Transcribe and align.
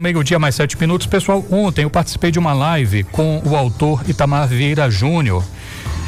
Meio-dia 0.00 0.38
mais 0.38 0.54
sete 0.54 0.78
minutos. 0.78 1.08
Pessoal, 1.08 1.44
ontem 1.50 1.82
eu 1.82 1.90
participei 1.90 2.30
de 2.30 2.38
uma 2.38 2.52
live 2.52 3.02
com 3.02 3.42
o 3.44 3.56
autor 3.56 4.08
Itamar 4.08 4.46
Vieira 4.46 4.88
Júnior. 4.88 5.44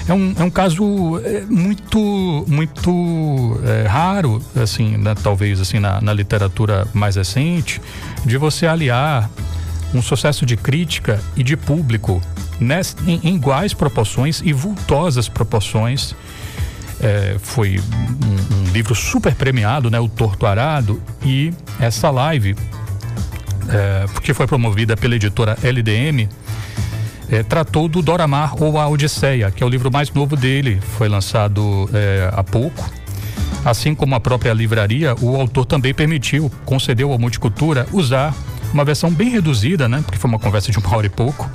É 0.09 0.15
um, 0.15 0.33
é 0.39 0.45
um 0.45 0.51
caso 0.51 1.21
é, 1.25 1.41
muito, 1.41 2.45
muito 2.47 3.61
é, 3.65 3.89
raro, 3.89 4.41
assim, 4.55 4.97
né, 4.97 5.13
talvez 5.21 5.61
assim, 5.61 5.81
na, 5.81 6.01
na 6.01 6.13
literatura 6.13 6.87
mais 6.95 7.17
recente, 7.17 7.83
de 8.25 8.37
você 8.37 8.65
aliar 8.65 9.29
um 9.93 10.01
sucesso 10.01 10.47
de 10.47 10.57
crítica 10.57 11.21
e 11.35 11.43
de 11.43 11.57
público 11.57 12.23
ness, 12.61 12.97
em, 13.05 13.19
em 13.25 13.35
iguais 13.35 13.75
proporções 13.75 14.41
e 14.45 14.53
vultosas 14.53 15.29
proporções. 15.29 16.15
É, 17.01 17.39
foi 17.41 17.81
um, 17.81 18.69
um, 18.69 18.73
livro 18.73 18.95
super 18.95 19.35
premiado, 19.35 19.91
né, 19.91 19.99
O 19.99 20.09
Torto 20.09 20.47
Arado, 20.47 21.03
e 21.25 21.53
essa 21.81 22.09
live 22.09 22.55
é, 23.71 24.07
que 24.21 24.35
foi 24.35 24.47
promovida 24.47 24.97
pela 24.97 25.15
editora 25.15 25.57
LDM, 25.63 26.29
é, 27.31 27.43
tratou 27.43 27.89
do 27.89 28.03
Doramar 28.03 28.61
ou 28.61 28.79
a 28.79 28.89
Odisseia, 28.89 29.51
que 29.51 29.63
é 29.63 29.67
o 29.67 29.69
livro 29.69 29.91
mais 29.91 30.11
novo 30.11 30.37
dele, 30.37 30.81
foi 30.99 31.09
lançado 31.09 31.89
é, 31.93 32.29
há 32.33 32.43
pouco. 32.43 32.91
Assim 33.65 33.95
como 33.95 34.15
a 34.15 34.21
própria 34.21 34.53
livraria, 34.53 35.15
o 35.21 35.37
autor 35.37 35.67
também 35.67 35.93
permitiu, 35.93 36.51
concedeu 36.65 37.13
ao 37.13 37.19
Multicultura 37.19 37.87
usar 37.93 38.35
uma 38.73 38.85
versão 38.85 39.11
bem 39.11 39.29
reduzida, 39.29 39.89
né? 39.89 40.03
Porque 40.05 40.19
foi 40.19 40.29
uma 40.29 40.39
conversa 40.39 40.73
de 40.73 40.79
uma 40.79 40.97
hora 40.97 41.07
e 41.07 41.11
pouco, 41.11 41.49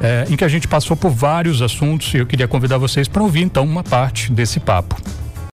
é, 0.00 0.26
em 0.28 0.36
que 0.36 0.44
a 0.44 0.48
gente 0.48 0.66
passou 0.66 0.96
por 0.96 1.10
vários 1.10 1.62
assuntos 1.62 2.12
e 2.12 2.18
eu 2.18 2.26
queria 2.26 2.48
convidar 2.48 2.78
vocês 2.78 3.06
para 3.06 3.22
ouvir 3.22 3.42
então 3.42 3.64
uma 3.64 3.84
parte 3.84 4.32
desse 4.32 4.58
papo. 4.58 5.00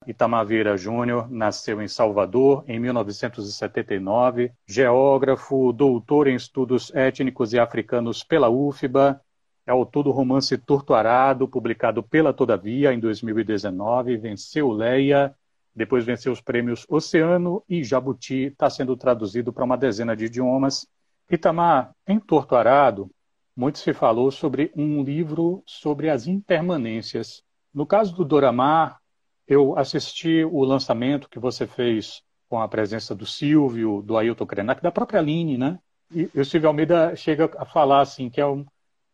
Itamar 0.08 0.45
Vieira 0.45 0.77
Júnior 0.77 1.30
nasceu 1.32 1.82
em 1.82 1.88
Salvador 1.88 2.63
em 2.68 2.80
1979, 2.80 4.52
geógrafo, 4.68 5.73
doutor 5.73 6.27
em 6.27 6.36
estudos 6.36 6.94
étnicos 6.94 7.54
e 7.54 7.59
africanos 7.59 8.23
pela 8.23 8.49
UFBA, 8.49 9.20
é 9.68 9.72
autor 9.72 10.04
do 10.04 10.12
romance 10.12 10.55
Torturado, 10.60 11.48
publicado 11.48 12.04
pela 12.04 12.32
Todavia 12.32 12.93
em 12.93 12.99
2019, 12.99 14.15
venceu 14.18 14.71
Leia, 14.71 15.34
depois 15.76 16.05
venceu 16.05 16.32
os 16.32 16.40
prêmios 16.40 16.85
Oceano 16.87 17.63
e 17.68 17.84
Jabuti, 17.84 18.43
está 18.46 18.70
sendo 18.70 18.96
traduzido 18.96 19.52
para 19.52 19.63
uma 19.63 19.76
dezena 19.76 20.15
de 20.15 20.26
idiomas. 20.26 20.87
Itamar, 21.30 21.91
em 22.08 22.20
Torturado, 22.20 23.10
muito 23.55 23.80
se 23.80 23.91
falou 23.91 24.30
sobre 24.30 24.71
um 24.76 25.04
livro 25.04 25.63
sobre 25.65 26.10
as 26.10 26.27
impermanências. 26.27 27.41
No 27.74 27.87
caso 27.87 28.15
do 28.15 28.24
Doramar, 28.24 28.99
eu 29.48 29.77
assisti 29.77 30.43
o 30.43 30.63
lançamento 30.63 31.29
que 31.29 31.40
você 31.40 31.68
fez 31.68 32.21
com 32.49 32.62
a 32.62 32.68
presença 32.68 33.15
do 33.15 33.26
Silvio, 33.26 34.02
do 34.02 34.18
Ailton 34.18 34.46
Krenak, 34.46 34.82
da 34.82 34.91
própria 34.91 35.20
Aline, 35.20 35.57
né? 35.57 35.79
E 36.13 36.29
o 36.35 36.46
Silvio 36.46 36.70
Almeida 36.70 37.15
chega 37.15 37.49
a 37.57 37.65
falar 37.65 38.02
assim 38.02 38.29
que 38.29 38.40
é 38.40 38.46
um, 38.46 38.65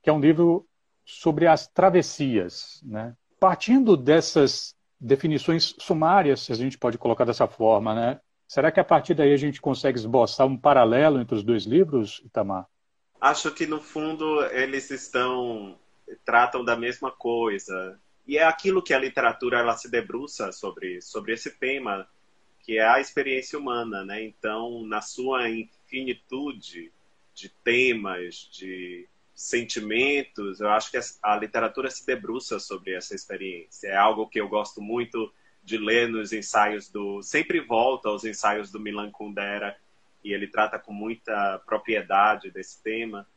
que 0.03 0.09
é 0.09 0.13
um 0.13 0.19
livro 0.19 0.67
sobre 1.05 1.47
as 1.47 1.67
travessias, 1.67 2.81
né? 2.83 3.15
Partindo 3.39 3.97
dessas 3.97 4.75
definições 4.99 5.75
sumárias, 5.79 6.41
se 6.41 6.51
a 6.51 6.55
gente 6.55 6.77
pode 6.77 6.97
colocar 6.97 7.25
dessa 7.25 7.47
forma, 7.47 7.95
né? 7.95 8.19
Será 8.47 8.71
que 8.71 8.79
a 8.79 8.83
partir 8.83 9.13
daí 9.13 9.33
a 9.33 9.37
gente 9.37 9.61
consegue 9.61 9.97
esboçar 9.97 10.45
um 10.45 10.57
paralelo 10.57 11.19
entre 11.21 11.35
os 11.35 11.43
dois 11.43 11.63
livros, 11.63 12.21
Itamar? 12.25 12.67
Acho 13.19 13.51
que 13.51 13.65
no 13.65 13.79
fundo 13.79 14.43
eles 14.47 14.91
estão 14.91 15.77
tratam 16.25 16.63
da 16.63 16.75
mesma 16.75 17.11
coisa. 17.11 17.99
E 18.27 18.37
é 18.37 18.43
aquilo 18.43 18.83
que 18.83 18.93
a 18.93 18.99
literatura 18.99 19.59
ela 19.59 19.75
se 19.75 19.89
debruça 19.89 20.51
sobre, 20.51 21.01
sobre 21.01 21.33
esse 21.33 21.51
tema, 21.51 22.07
que 22.61 22.77
é 22.77 22.87
a 22.87 22.99
experiência 22.99 23.57
humana, 23.57 24.05
né? 24.05 24.23
Então, 24.23 24.85
na 24.85 25.01
sua 25.01 25.49
infinitude 25.49 26.91
de 27.33 27.49
temas, 27.49 28.49
de 28.51 29.07
sentimentos, 29.33 30.59
eu 30.59 30.69
acho 30.69 30.91
que 30.91 30.99
a 31.23 31.35
literatura 31.35 31.89
se 31.89 32.05
debruça 32.05 32.59
sobre 32.59 32.93
essa 32.93 33.15
experiência. 33.15 33.87
É 33.87 33.97
algo 33.97 34.27
que 34.27 34.39
eu 34.39 34.47
gosto 34.47 34.81
muito 34.81 35.33
de 35.63 35.77
ler 35.77 36.07
nos 36.07 36.31
ensaios 36.31 36.89
do. 36.89 37.21
Sempre 37.21 37.59
volta 37.59 38.09
aos 38.09 38.23
ensaios 38.23 38.71
do 38.71 38.79
Milan 38.79 39.11
Kundera, 39.11 39.75
e 40.23 40.33
ele 40.33 40.47
trata 40.47 40.77
com 40.77 40.93
muita 40.93 41.59
propriedade 41.65 42.51
desse 42.51 42.81
tema. 42.83 43.27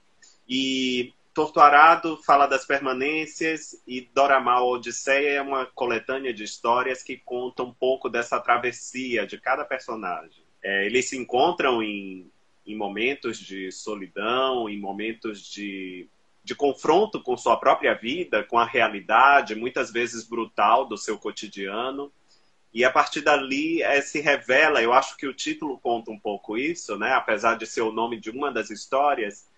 E 0.49 1.15
Torto 1.35 1.59
Arado 1.59 2.17
fala 2.23 2.47
das 2.47 2.65
permanências 2.65 3.83
e 3.89 4.01
Doramal 4.15 4.69
Odisseia 4.69 5.31
é 5.31 5.43
uma 5.43 5.67
coletânea 5.67 6.33
de 6.33 6.45
histórias 6.45 7.03
que 7.03 7.17
contam 7.17 7.67
um 7.67 7.75
pouco 7.75 8.09
dessa 8.09 8.39
travessia 8.39 9.27
de 9.27 9.37
cada 9.41 9.65
personagem. 9.65 10.45
É, 10.63 10.87
eles 10.87 11.09
se 11.09 11.19
encontram 11.19 11.83
em, 11.83 12.31
em 12.65 12.77
momentos 12.77 13.37
de 13.37 13.73
solidão, 13.73 14.69
em 14.69 14.79
momentos 14.79 15.45
de, 15.45 16.09
de 16.45 16.55
confronto 16.55 17.21
com 17.21 17.37
sua 17.37 17.57
própria 17.57 17.95
vida, 17.95 18.45
com 18.45 18.57
a 18.57 18.65
realidade, 18.65 19.57
muitas 19.57 19.91
vezes 19.91 20.23
brutal 20.23 20.87
do 20.87 20.97
seu 20.97 21.19
cotidiano. 21.19 22.13
E 22.73 22.85
a 22.85 22.91
partir 22.93 23.23
dali 23.23 23.83
é, 23.83 24.01
se 24.01 24.21
revela, 24.21 24.81
eu 24.81 24.93
acho 24.93 25.17
que 25.17 25.27
o 25.27 25.35
título 25.35 25.81
conta 25.81 26.13
um 26.13 26.19
pouco 26.19 26.57
isso, 26.57 26.97
né? 26.97 27.13
apesar 27.13 27.57
de 27.57 27.67
ser 27.67 27.83
o 27.83 27.93
nome 27.93 28.21
de 28.21 28.31
uma 28.31 28.53
das 28.53 28.71
histórias, 28.71 29.53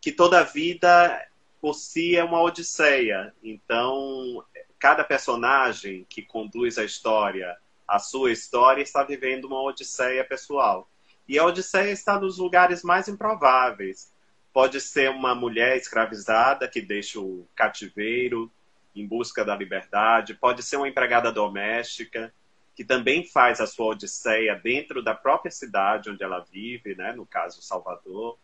que 0.00 0.10
toda 0.10 0.42
vida 0.42 1.26
por 1.60 1.74
si 1.74 2.16
é 2.16 2.24
uma 2.24 2.40
odisseia. 2.40 3.34
Então, 3.42 4.44
cada 4.78 5.04
personagem 5.04 6.06
que 6.08 6.22
conduz 6.22 6.78
a 6.78 6.84
história, 6.84 7.56
a 7.86 7.98
sua 7.98 8.32
história, 8.32 8.82
está 8.82 9.04
vivendo 9.04 9.44
uma 9.44 9.62
odisseia 9.62 10.24
pessoal. 10.24 10.88
E 11.28 11.38
a 11.38 11.44
odisseia 11.44 11.90
está 11.90 12.18
nos 12.18 12.38
lugares 12.38 12.82
mais 12.82 13.08
improváveis. 13.08 14.12
Pode 14.52 14.80
ser 14.80 15.10
uma 15.10 15.34
mulher 15.34 15.76
escravizada 15.76 16.66
que 16.66 16.80
deixa 16.80 17.20
o 17.20 17.46
cativeiro 17.54 18.50
em 18.96 19.06
busca 19.06 19.44
da 19.44 19.54
liberdade, 19.54 20.34
pode 20.34 20.64
ser 20.64 20.76
uma 20.76 20.88
empregada 20.88 21.30
doméstica 21.30 22.34
que 22.74 22.84
também 22.84 23.24
faz 23.24 23.60
a 23.60 23.66
sua 23.66 23.86
odisseia 23.86 24.56
dentro 24.56 25.02
da 25.02 25.14
própria 25.14 25.50
cidade 25.50 26.10
onde 26.10 26.24
ela 26.24 26.40
vive, 26.40 26.96
né, 26.96 27.12
no 27.12 27.24
caso 27.24 27.62
Salvador 27.62 28.36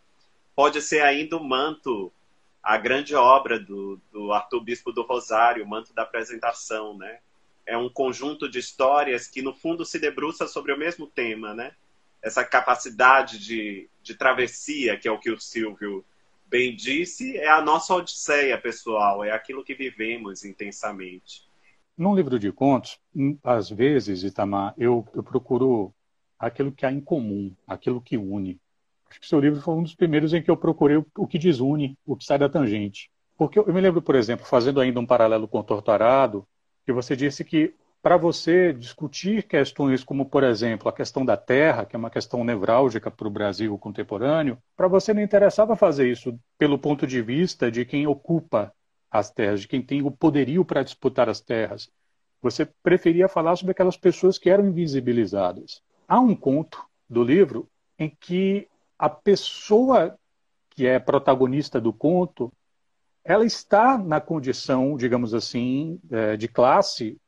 pode 0.57 0.81
ser 0.81 1.03
ainda 1.03 1.37
o 1.37 1.45
manto, 1.45 2.11
a 2.63 2.79
grande 2.79 3.15
obra 3.15 3.61
do, 3.61 4.01
do 4.11 4.33
Arthur 4.33 4.63
Bispo 4.63 4.91
do 4.91 5.03
Rosário, 5.03 5.63
o 5.63 5.69
manto 5.69 5.95
da 5.95 6.03
apresentação, 6.03 6.97
né? 6.97 7.19
É 7.67 7.77
um 7.77 7.91
conjunto 7.91 8.49
de 8.49 8.59
histórias 8.59 9.29
que, 9.29 9.43
no 9.43 9.53
fundo, 9.53 9.85
se 9.85 9.99
debruça 9.99 10.49
sobre 10.49 10.73
o 10.73 10.79
mesmo 10.79 11.07
tema, 11.07 11.53
né? 11.53 11.73
Essa 12.23 12.43
capacidade 12.43 13.39
de, 13.39 13.89
de 14.03 14.15
travessia, 14.15 14.99
que 14.99 15.07
é 15.07 15.13
o 15.13 15.19
que 15.19 15.31
o 15.31 15.39
Silvio 15.39 16.05
bem 16.47 16.75
disse, 16.75 17.37
é 17.37 17.49
a 17.49 17.61
nossa 17.61 17.95
odisseia 17.95 18.57
pessoal, 18.59 19.23
é 19.23 19.33
aquilo 19.33 19.65
que 19.65 19.75
vivemos 19.75 20.45
intensamente. 20.45 21.45
Num 21.99 22.15
livro 22.15 22.39
de 22.39 22.51
contos, 22.53 22.99
hum, 23.15 23.37
às 23.43 23.69
vezes, 23.69 24.23
Itamar, 24.23 24.75
eu, 24.79 25.07
eu 25.15 25.23
procuro 25.23 25.93
aquilo 26.39 26.73
que 26.73 26.87
há 26.87 26.93
em 26.93 27.01
comum, 27.01 27.55
aquilo 27.67 28.01
que 28.01 28.17
une. 28.17 28.61
Acho 29.09 29.21
que 29.21 29.29
seu 29.29 29.41
livro 29.41 29.61
foi 29.61 29.75
um 29.75 29.83
dos 29.83 29.95
primeiros 29.95 30.35
em 30.35 30.43
que 30.43 30.51
eu 30.51 30.57
procurei 30.57 30.97
o 30.97 31.27
que 31.27 31.39
desune, 31.39 31.97
o 32.05 32.17
que 32.17 32.25
sai 32.25 32.39
da 32.39 32.49
tangente. 32.49 33.11
Porque 33.37 33.59
eu 33.59 33.73
me 33.73 33.81
lembro, 33.81 34.03
por 34.03 34.15
exemplo, 34.15 34.47
fazendo 34.47 34.81
ainda 34.81 34.99
um 34.99 35.07
paralelo 35.07 35.47
com 35.47 35.59
o 35.59 35.65
Torturado, 35.65 36.47
que 36.85 36.93
você 36.93 37.15
disse 37.15 37.45
que 37.45 37.75
para 38.03 38.17
você 38.17 38.73
discutir 38.73 39.43
questões 39.43 40.05
como, 40.05 40.27
por 40.27 40.45
exemplo, 40.45 40.89
a 40.89 40.93
questão 40.93 41.25
da 41.25 41.37
terra, 41.37 41.85
que 41.85 41.97
é 41.97 41.99
uma 41.99 42.09
questão 42.09 42.45
nevrálgica 42.45 43.11
para 43.11 43.27
o 43.27 43.31
Brasil 43.31 43.77
contemporâneo, 43.79 44.59
para 44.77 44.87
você 44.87 45.13
não 45.13 45.21
interessava 45.21 45.75
fazer 45.75 46.09
isso 46.09 46.39
pelo 46.57 46.79
ponto 46.79 47.05
de 47.05 47.21
vista 47.21 47.69
de 47.71 47.85
quem 47.85 48.07
ocupa 48.07 48.73
as 49.11 49.31
terras, 49.31 49.63
de 49.63 49.69
quem 49.69 49.83
tem 49.83 50.03
o 50.03 50.11
poderio 50.11 50.65
para 50.65 50.85
disputar 50.85 51.29
as 51.29 51.41
terras. 51.41 51.91
Você 52.41 52.65
preferia 52.81 53.29
falar 53.29 53.57
sobre 53.57 53.73
aquelas 53.73 53.97
pessoas 53.97 54.39
que 54.39 54.51
eram 54.51 54.69
invisibilizadas. 54.69 55.83
Há 56.07 56.21
um 56.21 56.35
conto 56.35 56.85
do 57.11 57.25
livro 57.25 57.69
em 57.99 58.09
que 58.09 58.69
a 58.99 59.09
pessoa 59.09 60.19
que 60.71 60.87
é 60.87 60.99
protagonista 60.99 61.81
do 61.81 61.93
conto, 61.93 62.53
ela 63.25 63.45
está 63.45 63.99
na 63.99 64.21
condição, 64.21 64.97
digamos 64.97 65.35
assim, 65.35 65.99
é, 66.11 66.37
de 66.37 66.47
classe 66.47 67.19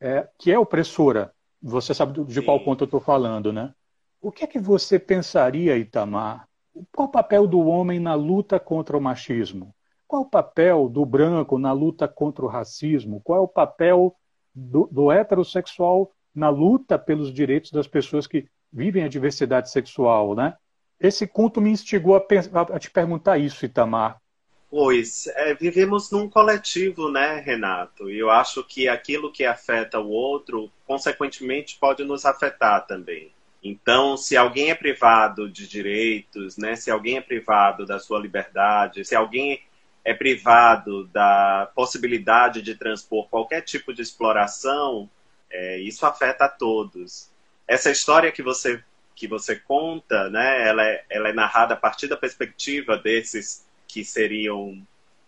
é, 0.00 0.28
que 0.38 0.50
é 0.50 0.58
opressora. 0.58 1.32
Você 1.60 1.92
sabe 1.92 2.24
de 2.24 2.42
qual 2.42 2.62
ponto 2.64 2.82
eu 2.82 2.86
estou 2.86 3.00
falando, 3.00 3.52
né? 3.52 3.72
O 4.20 4.32
que 4.32 4.44
é 4.44 4.46
que 4.46 4.58
você 4.58 4.98
pensaria, 4.98 5.76
Itamar? 5.76 6.48
Qual 6.92 7.08
o 7.08 7.10
papel 7.10 7.46
do 7.46 7.60
homem 7.60 8.00
na 8.00 8.14
luta 8.14 8.58
contra 8.58 8.96
o 8.96 9.00
machismo? 9.00 9.74
Qual 10.06 10.22
o 10.22 10.30
papel 10.30 10.88
do 10.88 11.04
branco 11.04 11.58
na 11.58 11.72
luta 11.72 12.08
contra 12.08 12.44
o 12.44 12.48
racismo? 12.48 13.20
Qual 13.22 13.38
é 13.38 13.42
o 13.42 13.48
papel 13.48 14.16
do, 14.54 14.88
do 14.90 15.12
heterossexual 15.12 16.10
na 16.34 16.48
luta 16.48 16.98
pelos 16.98 17.32
direitos 17.32 17.70
das 17.70 17.86
pessoas 17.86 18.26
que 18.26 18.48
vivem 18.72 19.04
a 19.04 19.08
diversidade 19.08 19.70
sexual, 19.70 20.34
né? 20.34 20.56
Esse 21.00 21.26
conto 21.26 21.60
me 21.60 21.70
instigou 21.70 22.16
a, 22.16 22.24
a 22.74 22.78
te 22.78 22.90
perguntar 22.90 23.38
isso, 23.38 23.64
Itamar. 23.64 24.20
Pois, 24.70 25.26
é, 25.28 25.54
vivemos 25.54 26.10
num 26.10 26.28
coletivo, 26.28 27.10
né, 27.10 27.40
Renato? 27.40 28.10
E 28.10 28.18
eu 28.18 28.30
acho 28.30 28.62
que 28.62 28.86
aquilo 28.86 29.32
que 29.32 29.44
afeta 29.44 29.98
o 29.98 30.08
outro, 30.08 30.70
consequentemente, 30.86 31.78
pode 31.80 32.04
nos 32.04 32.26
afetar 32.26 32.86
também. 32.86 33.32
Então, 33.62 34.16
se 34.16 34.36
alguém 34.36 34.70
é 34.70 34.74
privado 34.74 35.48
de 35.48 35.66
direitos, 35.66 36.56
né, 36.58 36.76
se 36.76 36.90
alguém 36.90 37.16
é 37.16 37.20
privado 37.20 37.86
da 37.86 37.98
sua 37.98 38.20
liberdade, 38.20 39.04
se 39.04 39.16
alguém 39.16 39.62
é 40.04 40.14
privado 40.14 41.06
da 41.08 41.70
possibilidade 41.74 42.62
de 42.62 42.74
transpor 42.74 43.26
qualquer 43.28 43.62
tipo 43.62 43.92
de 43.92 44.02
exploração, 44.02 45.08
é, 45.50 45.78
isso 45.80 46.04
afeta 46.04 46.44
a 46.44 46.48
todos. 46.48 47.30
Essa 47.66 47.90
história 47.90 48.32
que 48.32 48.42
você 48.42 48.82
que 49.18 49.26
você 49.26 49.56
conta, 49.56 50.30
né, 50.30 50.68
ela 50.68 50.86
é, 50.86 51.04
ela 51.10 51.28
é 51.28 51.32
narrada 51.32 51.74
a 51.74 51.76
partir 51.76 52.06
da 52.06 52.16
perspectiva 52.16 52.96
desses 52.96 53.66
que 53.88 54.04
seriam 54.04 54.80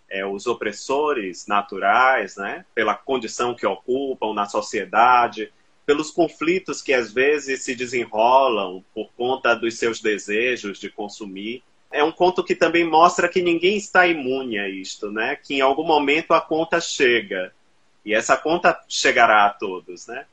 é, 0.09 0.25
os 0.25 0.47
opressores 0.47 1.49
naturais, 1.49 2.37
né, 2.37 2.65
pela 2.73 2.95
condição 2.95 3.53
que 3.53 3.67
ocupam 3.67 4.33
na 4.33 4.47
sociedade, 4.47 5.53
pelos 5.85 6.13
conflitos 6.13 6.81
que 6.81 6.93
às 6.93 7.13
vezes 7.13 7.65
se 7.65 7.75
desenrolam 7.75 8.85
por 8.95 9.11
conta 9.17 9.57
dos 9.57 9.77
seus 9.77 10.01
desejos 10.01 10.79
de 10.79 10.89
consumir. 10.89 11.65
É 11.91 12.05
um 12.05 12.13
conto 12.13 12.45
que 12.45 12.55
também 12.55 12.85
mostra 12.85 13.29
que 13.29 13.43
ninguém 13.43 13.77
está 13.77 14.07
imune 14.07 14.57
a 14.57 14.69
isto, 14.69 15.11
né? 15.11 15.35
Que 15.35 15.55
em 15.55 15.61
algum 15.61 15.83
momento 15.83 16.33
a 16.33 16.41
conta 16.41 16.81
chega 16.81 17.53
e 18.05 18.15
essa 18.15 18.37
conta 18.37 18.81
chegará 18.89 19.47
a 19.47 19.51
todos, 19.51 20.07
né? 20.07 20.27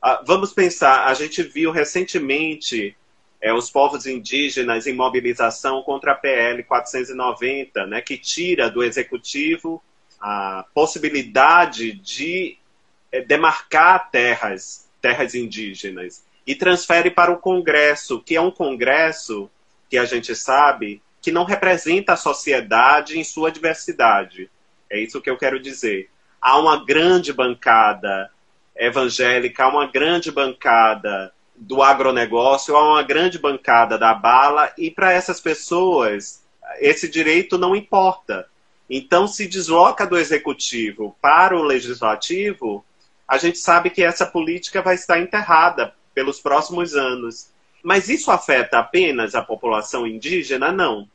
Ah, 0.00 0.22
vamos 0.26 0.54
pensar, 0.54 1.06
a 1.06 1.12
gente 1.12 1.42
viu 1.42 1.70
recentemente 1.70 2.96
é, 3.42 3.52
os 3.52 3.68
povos 3.68 4.06
indígenas 4.06 4.86
em 4.86 4.94
mobilização 4.94 5.82
contra 5.82 6.12
a 6.12 6.14
PL 6.14 6.62
490, 6.62 7.86
né, 7.86 8.00
que 8.00 8.16
tira 8.16 8.70
do 8.70 8.84
executivo 8.84 9.82
a 10.20 10.64
possibilidade 10.72 11.92
de 11.92 12.56
é, 13.10 13.20
demarcar 13.20 14.10
terras 14.12 14.88
terras 15.00 15.34
indígenas 15.34 16.24
e 16.46 16.54
transfere 16.54 17.10
para 17.10 17.32
o 17.32 17.38
Congresso, 17.38 18.20
que 18.20 18.36
é 18.36 18.40
um 18.40 18.52
Congresso 18.52 19.50
que 19.90 19.98
a 19.98 20.04
gente 20.04 20.36
sabe 20.36 21.02
que 21.20 21.32
não 21.32 21.44
representa 21.44 22.12
a 22.12 22.16
sociedade 22.16 23.18
em 23.18 23.24
sua 23.24 23.50
diversidade. 23.50 24.48
É 24.88 25.00
isso 25.00 25.20
que 25.20 25.28
eu 25.28 25.36
quero 25.36 25.58
dizer. 25.58 26.08
Há 26.40 26.58
uma 26.60 26.84
grande 26.84 27.32
bancada 27.32 28.30
evangélica, 28.76 29.64
há 29.64 29.68
uma 29.68 29.86
grande 29.86 30.30
bancada 30.30 31.32
do 31.62 31.82
agronegócio, 31.82 32.76
há 32.76 32.92
uma 32.92 33.02
grande 33.02 33.38
bancada 33.38 33.96
da 33.96 34.12
bala, 34.12 34.72
e 34.76 34.90
para 34.90 35.12
essas 35.12 35.40
pessoas, 35.40 36.42
esse 36.80 37.08
direito 37.08 37.56
não 37.56 37.76
importa. 37.76 38.48
Então, 38.90 39.26
se 39.26 39.46
desloca 39.46 40.06
do 40.06 40.18
executivo 40.18 41.16
para 41.20 41.56
o 41.56 41.62
legislativo, 41.62 42.84
a 43.26 43.38
gente 43.38 43.58
sabe 43.58 43.90
que 43.90 44.02
essa 44.02 44.26
política 44.26 44.82
vai 44.82 44.96
estar 44.96 45.18
enterrada 45.20 45.94
pelos 46.12 46.40
próximos 46.40 46.94
anos. 46.94 47.48
Mas 47.82 48.08
isso 48.08 48.30
afeta 48.30 48.78
apenas 48.78 49.34
a 49.34 49.42
população 49.42 50.06
indígena? 50.06 50.70
Não. 50.70 51.08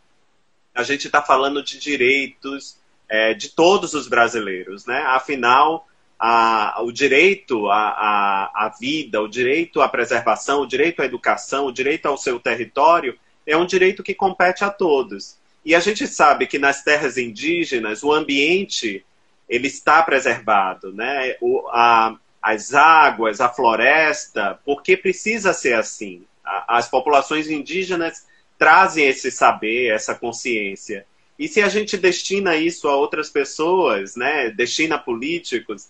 A 0.73 0.81
gente 0.81 1.07
está 1.07 1.21
falando 1.21 1.61
de 1.61 1.77
direitos 1.77 2.77
é, 3.09 3.33
de 3.33 3.49
todos 3.49 3.93
os 3.93 4.07
brasileiros, 4.07 4.85
né? 4.85 5.03
Afinal, 5.07 5.87
a, 6.19 6.81
o 6.81 6.91
direito 6.91 7.69
à, 7.69 8.73
vida, 8.79 9.21
o 9.21 9.27
direito 9.27 9.81
à 9.81 9.87
preservação, 9.87 10.61
o 10.61 10.67
direito 10.67 11.01
à 11.01 11.05
educação, 11.05 11.67
o 11.67 11.71
direito 11.71 12.07
ao 12.07 12.17
seu 12.17 12.39
território 12.39 13.17
é 13.45 13.55
um 13.55 13.65
direito 13.65 14.03
que 14.03 14.15
compete 14.15 14.63
a 14.63 14.69
todos. 14.69 15.37
E 15.63 15.75
a 15.75 15.79
gente 15.79 16.07
sabe 16.07 16.47
que 16.47 16.57
nas 16.57 16.83
terras 16.83 17.17
indígenas 17.17 18.03
o 18.03 18.11
ambiente 18.11 19.05
ele 19.47 19.67
está 19.67 20.01
preservado, 20.01 20.93
né? 20.93 21.35
O, 21.39 21.67
a, 21.69 22.17
as 22.41 22.73
águas, 22.73 23.39
a 23.39 23.49
floresta, 23.49 24.59
porque 24.65 24.97
precisa 24.97 25.53
ser 25.53 25.73
assim. 25.73 26.23
A, 26.43 26.77
as 26.77 26.89
populações 26.89 27.49
indígenas 27.49 28.25
trazem 28.57 29.07
esse 29.07 29.29
saber, 29.29 29.93
essa 29.93 30.15
consciência. 30.15 31.05
E 31.37 31.47
se 31.47 31.61
a 31.61 31.69
gente 31.69 31.95
destina 31.97 32.55
isso 32.55 32.87
a 32.87 32.95
outras 32.95 33.29
pessoas, 33.29 34.15
né? 34.15 34.49
Destina 34.49 34.97
políticos, 34.97 35.87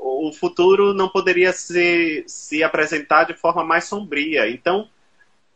o 0.00 0.32
futuro 0.32 0.94
não 0.94 1.08
poderia 1.08 1.52
se, 1.52 2.24
se 2.26 2.62
apresentar 2.62 3.24
de 3.24 3.34
forma 3.34 3.64
mais 3.64 3.84
sombria. 3.84 4.48
Então, 4.48 4.88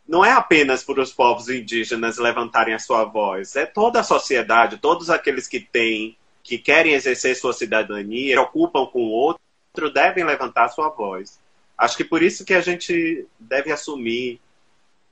não 0.07 0.25
é 0.25 0.33
apenas 0.33 0.83
para 0.83 1.03
os 1.03 1.13
povos 1.13 1.49
indígenas 1.49 2.19
levantarem 2.19 2.75
a 2.75 2.79
sua 2.79 3.05
voz, 3.05 3.55
é 3.57 3.67
toda 3.67 4.01
a 4.01 4.05
sociedade, 4.05 4.79
todos 4.79 5.11
aqueles 5.11 5.47
que 5.47 5.61
têm 5.61 6.17
que 6.43 6.57
querem 6.57 6.95
exercer 6.95 7.37
sua 7.37 7.53
cidadania, 7.53 8.35
preocupam 8.35 8.87
com 8.87 9.03
o 9.03 9.11
outro, 9.11 9.93
devem 9.93 10.25
levantar 10.25 10.69
sua 10.69 10.89
voz. 10.89 11.39
Acho 11.77 11.97
que 11.97 12.05
por 12.05 12.23
isso 12.23 12.45
que 12.45 12.55
a 12.55 12.61
gente 12.63 13.27
deve 13.39 13.71
assumir 13.71 14.41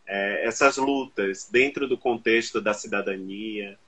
é, 0.06 0.46
essas 0.46 0.78
lutas 0.78 1.46
dentro 1.50 1.86
do 1.86 1.98
contexto 1.98 2.58
da 2.58 2.72
cidadania. 2.72 3.78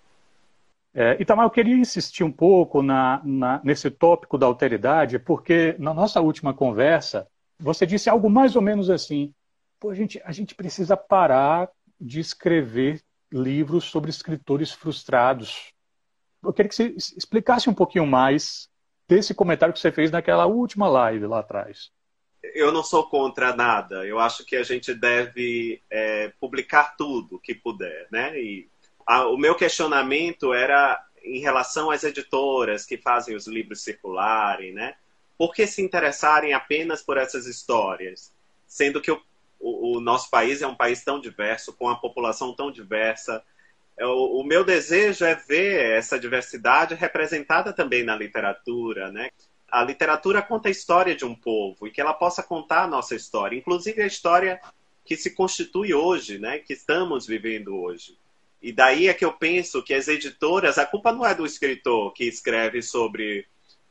É, 0.95 1.21
Itamar, 1.21 1.47
eu 1.47 1.51
queria 1.51 1.77
insistir 1.77 2.25
um 2.25 2.33
pouco 2.33 2.83
na, 2.83 3.21
na, 3.25 3.61
nesse 3.63 3.91
tópico 3.91 4.39
da 4.39 4.47
alteridade, 4.47 5.19
porque 5.19 5.77
na 5.79 5.93
nossa 5.93 6.21
última 6.21 6.55
conversa, 6.55 7.29
você 7.59 7.87
disse 7.87 8.09
algo 8.09 8.29
mais 8.31 8.57
ou 8.57 8.63
menos 8.63 8.91
assim: 8.91 9.33
Pô, 9.79 9.91
a, 9.91 9.95
gente, 9.95 10.21
a 10.25 10.33
gente 10.33 10.55
precisa 10.55 10.97
parar 10.97 11.69
de 12.01 12.21
escrever 12.21 13.03
livros 13.31 13.85
sobre 13.85 14.11
escritores 14.11 14.73
frustrados 14.73 15.73
eu 16.43 16.53
queria 16.53 16.69
que 16.69 16.75
você 16.75 16.95
explicasse 17.17 17.69
um 17.69 17.75
pouquinho 17.75 18.07
mais 18.07 18.69
desse 19.09 19.35
comentário 19.35 19.73
que 19.73 19.81
você 19.81 19.91
fez 19.91 20.11
naquela 20.11 20.47
última 20.47 20.89
live 20.89 21.27
lá 21.27 21.41
atrás. 21.41 21.91
Eu 22.55 22.71
não 22.71 22.85
sou 22.85 23.09
contra 23.09 23.55
nada. 23.55 24.07
Eu 24.07 24.19
acho 24.19 24.45
que 24.45 24.55
a 24.55 24.63
gente 24.63 24.95
deve 24.95 25.83
é, 25.91 26.33
publicar 26.41 26.97
tudo 26.97 27.41
que 27.41 27.55
puder, 27.55 28.07
né? 28.13 28.39
E 28.41 28.69
a, 29.09 29.27
o 29.27 29.39
meu 29.39 29.55
questionamento 29.55 30.53
era 30.53 31.03
em 31.25 31.41
relação 31.41 31.91
às 31.91 32.05
editoras 32.05 32.85
que 32.85 32.99
fazem 32.99 33.35
os 33.35 33.47
livros 33.47 33.83
circularem, 33.83 34.75
né? 34.75 34.97
Por 35.39 35.55
que 35.55 35.67
se 35.67 35.81
interessarem 35.81 36.53
apenas 36.53 37.01
por 37.03 37.17
essas 37.17 37.47
histórias, 37.47 38.31
sendo 38.67 39.01
que 39.01 39.11
o, 39.11 39.19
o, 39.59 39.97
o 39.97 40.01
nosso 40.01 40.29
país 40.29 40.61
é 40.61 40.67
um 40.67 40.75
país 40.75 41.03
tão 41.03 41.19
diverso, 41.19 41.73
com 41.73 41.89
a 41.89 41.97
população 41.97 42.53
tão 42.53 42.71
diversa, 42.71 43.43
é, 43.97 44.05
o, 44.05 44.41
o 44.41 44.45
meu 44.45 44.63
desejo 44.63 45.25
é 45.25 45.35
ver 45.35 45.97
essa 45.97 46.21
diversidade 46.21 46.95
representada 46.95 47.73
também 47.73 48.05
na 48.05 48.15
literatura, 48.15 49.11
né? 49.11 49.31
A 49.71 49.83
literatura 49.83 50.43
conta 50.43 50.69
a 50.69 50.71
história 50.71 51.17
de 51.17 51.25
um 51.25 51.35
povo 51.35 51.87
e 51.87 51.91
que 51.91 52.01
ela 52.01 52.13
possa 52.13 52.43
contar 52.43 52.83
a 52.83 52.87
nossa 52.87 53.15
história, 53.15 53.57
inclusive 53.57 54.03
a 54.03 54.07
história 54.07 54.61
que 55.03 55.17
se 55.17 55.35
constitui 55.35 55.95
hoje, 55.95 56.39
né? 56.39 56.59
Que 56.59 56.75
estamos 56.75 57.27
vivendo 57.27 57.75
hoje. 57.75 58.18
E 58.61 58.73
daí 58.73 59.09
é 59.09 59.15
que 59.15 59.25
eu 59.25 59.33
penso 59.33 59.83
que 59.83 59.95
as 59.95 60.09
editoras, 60.09 60.79
a 60.79 60.87
culpa 60.87 61.13
não 61.13 61.25
é 61.25 61.35
do 61.35 61.47
escritor 61.47 62.13
que 62.13 62.25
escreve 62.25 62.83
sobre 62.83 63.47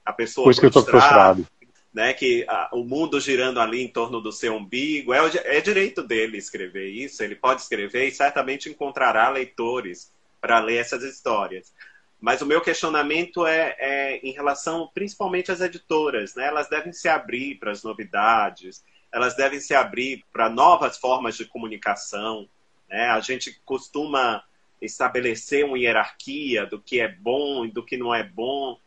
a 0.05 0.11
pessoa 0.11 0.47
o 0.47 0.51
escritor 0.51 0.85
frustrado, 0.85 1.47
né, 1.93 2.13
que 2.13 2.45
a, 2.47 2.69
o 2.73 2.83
mundo 2.83 3.19
girando 3.19 3.59
ali 3.59 3.81
em 3.81 3.87
torno 3.87 4.21
do 4.21 4.31
seu 4.31 4.55
umbigo, 4.55 5.13
é, 5.13 5.19
é 5.45 5.61
direito 5.61 6.03
dele 6.03 6.37
escrever 6.37 6.89
isso, 6.89 7.23
ele 7.23 7.35
pode 7.35 7.61
escrever 7.61 8.07
e 8.07 8.11
certamente 8.11 8.69
encontrará 8.69 9.29
leitores 9.29 10.11
para 10.39 10.59
ler 10.59 10.77
essas 10.77 11.03
histórias. 11.03 11.73
Mas 12.19 12.41
o 12.41 12.45
meu 12.45 12.61
questionamento 12.61 13.45
é, 13.45 13.75
é, 13.79 14.17
em 14.17 14.31
relação 14.31 14.89
principalmente 14.93 15.51
às 15.51 15.61
editoras, 15.61 16.35
né? 16.35 16.47
Elas 16.47 16.67
devem 16.67 16.91
se 16.91 17.07
abrir 17.07 17.55
para 17.59 17.71
as 17.71 17.83
novidades, 17.83 18.83
elas 19.11 19.35
devem 19.35 19.59
se 19.59 19.75
abrir 19.75 20.23
para 20.33 20.49
novas 20.49 20.97
formas 20.97 21.37
de 21.37 21.45
comunicação. 21.45 22.47
Né? 22.89 23.07
A 23.07 23.19
gente 23.19 23.59
costuma 23.63 24.43
estabelecer 24.81 25.65
uma 25.65 25.77
hierarquia 25.77 26.65
do 26.65 26.81
que 26.81 26.99
é 26.99 27.07
bom 27.07 27.65
e 27.65 27.71
do 27.71 27.83
que 27.83 27.97
não 27.97 28.13
é 28.13 28.23
bom 28.23 28.77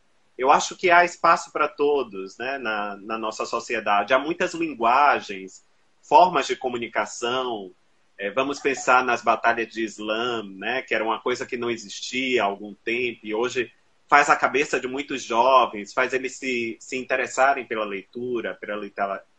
eu 0.41 0.49
acho 0.49 0.75
que 0.75 0.89
há 0.89 1.05
espaço 1.05 1.51
para 1.51 1.67
todos 1.67 2.35
né, 2.39 2.57
na, 2.57 2.95
na 2.97 3.15
nossa 3.15 3.45
sociedade. 3.45 4.11
Há 4.11 4.17
muitas 4.17 4.55
linguagens, 4.55 5.63
formas 6.01 6.47
de 6.47 6.55
comunicação. 6.55 7.71
É, 8.17 8.31
vamos 8.31 8.59
pensar 8.59 9.03
nas 9.03 9.21
batalhas 9.21 9.67
de 9.67 9.83
Islã, 9.83 10.43
né, 10.43 10.81
que 10.81 10.95
era 10.95 11.03
uma 11.03 11.19
coisa 11.19 11.45
que 11.45 11.57
não 11.57 11.69
existia 11.69 12.41
há 12.41 12.45
algum 12.45 12.73
tempo 12.73 13.19
e 13.23 13.35
hoje 13.35 13.71
faz 14.07 14.31
a 14.31 14.35
cabeça 14.35 14.79
de 14.79 14.87
muitos 14.87 15.23
jovens, 15.23 15.93
faz 15.93 16.11
eles 16.11 16.35
se, 16.35 16.75
se 16.79 16.97
interessarem 16.97 17.65
pela 17.65 17.85
leitura, 17.85 18.55
pela 18.55 18.81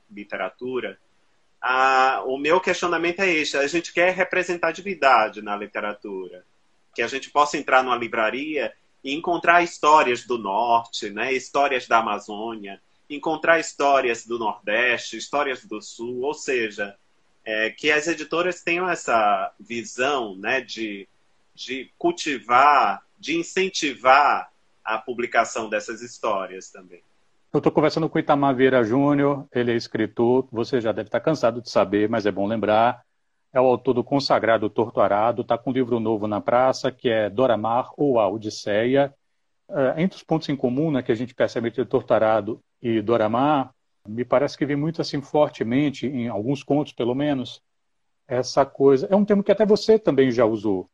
literatura. 0.08 0.98
O 2.26 2.36
meu 2.38 2.60
questionamento 2.60 3.20
é 3.20 3.30
este: 3.30 3.56
a 3.56 3.66
gente 3.66 3.92
quer 3.92 4.12
representatividade 4.12 5.42
na 5.42 5.56
literatura, 5.56 6.44
que 6.94 7.02
a 7.02 7.06
gente 7.06 7.30
possa 7.30 7.56
entrar 7.56 7.82
numa 7.82 7.96
livraria 7.96 8.72
e 9.04 9.14
encontrar 9.14 9.62
histórias 9.62 10.24
do 10.24 10.38
norte, 10.38 11.10
né, 11.10 11.32
histórias 11.32 11.86
da 11.86 11.98
Amazônia, 11.98 12.80
encontrar 13.08 13.58
histórias 13.58 14.26
do 14.26 14.38
Nordeste, 14.38 15.16
histórias 15.16 15.64
do 15.64 15.80
Sul, 15.80 16.20
ou 16.22 16.34
seja, 16.34 16.96
é, 17.44 17.70
que 17.70 17.90
as 17.90 18.06
editoras 18.06 18.62
tenham 18.62 18.88
essa 18.88 19.52
visão 19.58 20.36
né, 20.36 20.60
de, 20.60 21.08
de 21.54 21.90
cultivar, 21.98 23.04
de 23.18 23.36
incentivar 23.36 24.50
a 24.84 24.98
publicação 24.98 25.68
dessas 25.68 26.00
histórias 26.00 26.70
também. 26.70 27.02
Eu 27.54 27.58
estou 27.58 27.70
conversando 27.70 28.08
com 28.08 28.16
o 28.16 28.18
Itamar 28.18 28.54
Vieira 28.56 28.82
Júnior, 28.82 29.46
ele 29.52 29.72
é 29.72 29.76
escritor, 29.76 30.48
você 30.50 30.80
já 30.80 30.90
deve 30.90 31.08
estar 31.08 31.20
cansado 31.20 31.60
de 31.60 31.68
saber, 31.68 32.08
mas 32.08 32.24
é 32.24 32.32
bom 32.32 32.46
lembrar. 32.46 33.04
é 33.52 33.60
o 33.60 33.66
autor 33.66 33.92
do 33.92 34.02
consagrado 34.02 34.70
Torto 34.70 35.02
Arado, 35.02 35.42
está 35.42 35.58
com 35.58 35.68
um 35.68 35.72
livro 35.74 36.00
novo 36.00 36.26
na 36.26 36.40
praça, 36.40 36.90
que 36.90 37.10
é 37.10 37.28
Doramar 37.28 37.90
ou 37.94 38.18
a 38.18 38.26
Odisseia. 38.26 39.14
Uh, 39.68 39.98
entre 39.98 40.16
os 40.16 40.22
pontos 40.22 40.48
em 40.48 40.56
comum 40.56 40.90
né, 40.90 41.02
que 41.02 41.12
a 41.12 41.14
gente 41.14 41.34
percebe 41.34 41.68
entre 41.68 41.84
Torto 41.84 42.14
Arado 42.14 42.58
e 42.80 43.02
Doramar, 43.02 43.74
me 44.08 44.24
parece 44.24 44.56
que 44.56 44.64
vem 44.64 44.76
muito 44.76 45.02
assim 45.02 45.20
fortemente, 45.20 46.06
em 46.06 46.28
alguns 46.28 46.62
contos 46.62 46.94
pelo 46.94 47.14
menos, 47.14 47.60
essa 48.26 48.64
coisa. 48.64 49.06
É 49.10 49.14
um 49.14 49.26
termo 49.26 49.42
que 49.44 49.52
até 49.52 49.66
você 49.66 49.98
também 49.98 50.30
já 50.30 50.46
usou 50.46 50.88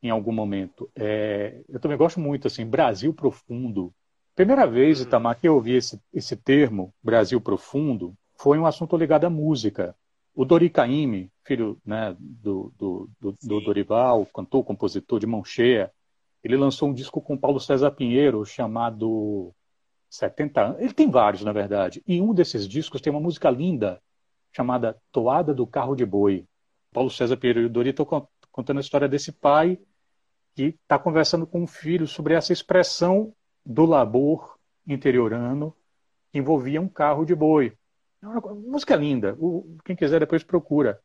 em 0.00 0.10
algum 0.10 0.32
momento. 0.32 0.88
É, 0.94 1.62
eu 1.68 1.80
também 1.80 1.98
gosto 1.98 2.20
muito, 2.20 2.46
assim, 2.46 2.64
Brasil 2.64 3.12
profundo. 3.12 3.92
Primeira 4.36 4.66
vez, 4.66 5.00
uhum. 5.00 5.06
Itamar, 5.06 5.40
que 5.40 5.48
eu 5.48 5.54
ouvi 5.54 5.72
esse, 5.72 5.98
esse 6.12 6.36
termo, 6.36 6.92
Brasil 7.02 7.40
profundo, 7.40 8.14
foi 8.38 8.58
um 8.58 8.66
assunto 8.66 8.94
ligado 8.94 9.24
à 9.24 9.30
música. 9.30 9.96
O 10.34 10.44
Dori 10.44 10.68
Caymmi, 10.68 11.32
filho 11.42 11.80
né, 11.82 12.14
do, 12.20 12.70
do, 12.78 13.10
do, 13.18 13.34
do, 13.42 13.60
Dorival, 13.62 14.26
cantor, 14.26 14.62
compositor 14.62 15.18
de 15.18 15.26
mão 15.26 15.42
cheia, 15.42 15.90
ele 16.44 16.54
lançou 16.54 16.90
um 16.90 16.92
disco 16.92 17.18
com 17.18 17.36
Paulo 17.36 17.58
César 17.58 17.90
Pinheiro 17.92 18.44
chamado 18.44 19.54
70 20.10 20.60
anos. 20.60 20.80
Ele 20.80 20.92
tem 20.92 21.10
vários, 21.10 21.42
na 21.42 21.52
verdade. 21.52 22.02
E 22.06 22.20
um 22.20 22.34
desses 22.34 22.68
discos 22.68 23.00
tem 23.00 23.10
uma 23.10 23.20
música 23.20 23.48
linda 23.48 24.02
chamada 24.52 24.98
Toada 25.10 25.54
do 25.54 25.66
Carro 25.66 25.96
de 25.96 26.04
Boi. 26.04 26.44
Paulo 26.92 27.08
César 27.08 27.38
Pinheiro 27.38 27.62
e 27.62 27.64
o 27.64 27.70
Dori 27.70 27.88
estão 27.88 28.28
contando 28.52 28.76
a 28.76 28.80
história 28.80 29.08
desse 29.08 29.32
pai 29.32 29.78
que 30.54 30.76
está 30.82 30.98
conversando 30.98 31.46
com 31.46 31.64
o 31.64 31.66
filho 31.66 32.06
sobre 32.06 32.34
essa 32.34 32.52
expressão 32.52 33.32
do 33.66 33.84
labor 33.84 34.56
interiorano 34.86 35.74
que 36.30 36.38
envolvia 36.38 36.80
um 36.80 36.88
carro 36.88 37.24
de 37.24 37.34
boi. 37.34 37.72
É 38.22 38.26
música 38.54 38.94
linda. 38.94 39.36
Quem 39.84 39.96
quiser 39.96 40.20
depois 40.20 40.44
procura. 40.44 41.00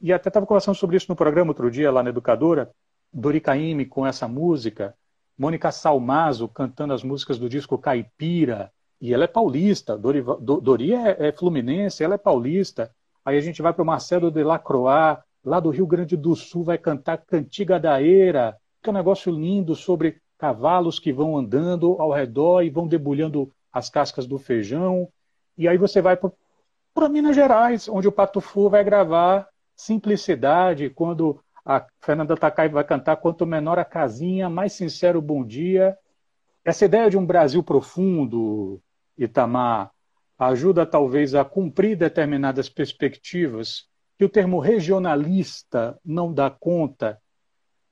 E 0.00 0.12
até 0.12 0.28
estava 0.28 0.46
conversando 0.46 0.74
sobre 0.74 0.96
isso 0.96 1.06
no 1.10 1.16
programa 1.16 1.50
outro 1.50 1.70
dia 1.70 1.90
lá 1.90 2.02
na 2.02 2.10
Educadora. 2.10 2.70
Dori 3.12 3.40
Caymmi 3.40 3.84
com 3.84 4.06
essa 4.06 4.26
música. 4.26 4.94
Mônica 5.38 5.70
Salmazo 5.70 6.48
cantando 6.48 6.94
as 6.94 7.02
músicas 7.02 7.38
do 7.38 7.48
disco 7.48 7.78
Caipira. 7.78 8.72
E 9.00 9.12
ela 9.12 9.24
é 9.24 9.28
paulista. 9.28 9.96
Dori, 9.96 10.24
Dori 10.40 10.94
é, 10.94 11.28
é 11.28 11.32
fluminense, 11.32 12.02
ela 12.02 12.14
é 12.14 12.18
paulista. 12.18 12.90
Aí 13.24 13.36
a 13.36 13.40
gente 13.40 13.60
vai 13.60 13.72
para 13.72 13.82
o 13.82 13.86
Marcelo 13.86 14.30
de 14.30 14.42
Lacroix, 14.42 15.18
lá 15.44 15.60
do 15.60 15.70
Rio 15.70 15.86
Grande 15.86 16.16
do 16.16 16.34
Sul, 16.34 16.64
vai 16.64 16.78
cantar 16.78 17.18
Cantiga 17.18 17.78
da 17.78 18.00
Eira, 18.00 18.56
que 18.82 18.88
é 18.88 18.92
um 18.92 18.94
negócio 18.94 19.32
lindo 19.32 19.74
sobre 19.74 20.20
cavalos 20.38 20.98
que 20.98 21.12
vão 21.12 21.36
andando 21.36 21.96
ao 22.00 22.12
redor 22.12 22.62
e 22.62 22.70
vão 22.70 22.86
debulhando 22.86 23.52
as 23.72 23.88
cascas 23.88 24.26
do 24.26 24.38
feijão. 24.38 25.08
E 25.56 25.66
aí 25.68 25.78
você 25.78 26.00
vai 26.00 26.16
para 26.16 27.08
Minas 27.08 27.36
Gerais, 27.36 27.88
onde 27.88 28.08
o 28.08 28.12
Pato 28.12 28.40
Fu 28.40 28.68
vai 28.68 28.84
gravar 28.84 29.48
Simplicidade, 29.74 30.88
quando 30.88 31.38
a 31.62 31.84
Fernanda 32.00 32.34
Takai 32.34 32.68
vai 32.68 32.82
cantar 32.82 33.16
Quanto 33.16 33.44
menor 33.44 33.78
a 33.78 33.84
casinha, 33.84 34.48
mais 34.48 34.72
sincero 34.72 35.20
bom 35.20 35.44
dia. 35.44 35.96
Essa 36.64 36.86
ideia 36.86 37.10
de 37.10 37.18
um 37.18 37.26
Brasil 37.26 37.62
profundo, 37.62 38.80
Itamar, 39.18 39.90
ajuda 40.38 40.86
talvez 40.86 41.34
a 41.34 41.44
cumprir 41.44 41.96
determinadas 41.96 42.68
perspectivas 42.68 43.86
que 44.18 44.24
o 44.24 44.28
termo 44.28 44.58
regionalista 44.58 45.98
não 46.04 46.32
dá 46.32 46.50
conta 46.50 47.20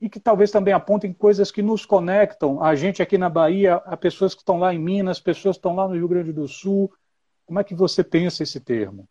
e 0.04 0.08
que 0.10 0.20
talvez 0.20 0.50
também 0.50 0.74
apontem 0.74 1.14
coisas 1.14 1.50
que 1.50 1.62
nos 1.62 1.86
conectam, 1.86 2.62
a 2.62 2.74
gente 2.74 3.00
aqui 3.00 3.16
na 3.16 3.30
Bahia, 3.30 3.76
a 3.86 3.96
pessoas 3.96 4.34
que 4.34 4.42
estão 4.42 4.58
lá 4.58 4.74
em 4.74 4.78
Minas, 4.78 5.18
pessoas 5.18 5.56
que 5.56 5.60
estão 5.60 5.74
lá 5.74 5.88
no 5.88 5.94
Rio 5.94 6.06
Grande 6.06 6.30
do 6.30 6.46
Sul. 6.46 6.92
Como 7.46 7.58
é 7.58 7.64
que 7.64 7.74
você 7.74 8.04
pensa 8.04 8.42
esse 8.42 8.60
termo? 8.60 9.08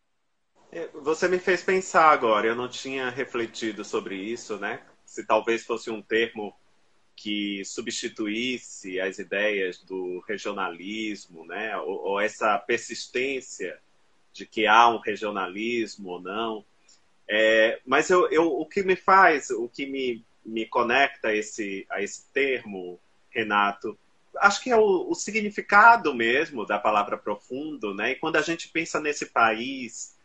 É, 0.71 0.87
você 1.01 1.27
me 1.27 1.39
fez 1.39 1.63
pensar 1.63 2.11
agora, 2.11 2.45
eu 2.45 2.55
não 2.55 2.67
tinha 2.67 3.09
refletido 3.09 3.83
sobre 3.83 4.15
isso, 4.17 4.57
né? 4.57 4.81
Se 5.03 5.25
talvez 5.25 5.65
fosse 5.65 5.89
um 5.89 5.99
termo 5.99 6.53
que 7.15 7.65
substituísse 7.65 8.99
as 8.99 9.17
ideias 9.17 9.79
do 9.79 10.23
regionalismo, 10.27 11.43
né? 11.43 11.75
Ou, 11.77 12.05
ou 12.05 12.19
essa 12.21 12.55
persistência 12.59 13.79
de 14.31 14.45
que 14.45 14.67
há 14.67 14.87
um 14.89 14.99
regionalismo 14.99 16.09
ou 16.09 16.21
não. 16.21 16.63
É, 17.27 17.81
mas 17.83 18.11
eu, 18.11 18.29
eu, 18.29 18.45
o 18.45 18.63
que 18.67 18.83
me 18.83 18.95
faz, 18.95 19.49
o 19.49 19.67
que 19.67 19.87
me, 19.87 20.23
me 20.45 20.65
conecta 20.65 21.29
a 21.29 21.35
esse, 21.35 21.85
a 21.89 22.01
esse 22.01 22.29
termo, 22.31 22.99
Renato, 23.29 23.97
acho 24.37 24.61
que 24.61 24.69
é 24.69 24.75
o, 24.75 25.09
o, 25.09 25.15
significado 25.15 26.13
mesmo 26.13 26.65
da 26.65 26.79
palavra 26.79 27.17
profundo, 27.17 27.93
né? 27.93 28.11
E 28.11 28.15
quando 28.15 28.35
a 28.35 28.41
gente 28.41 28.69
pensa 28.69 28.99
nesse 28.99 29.27
país 29.27 30.17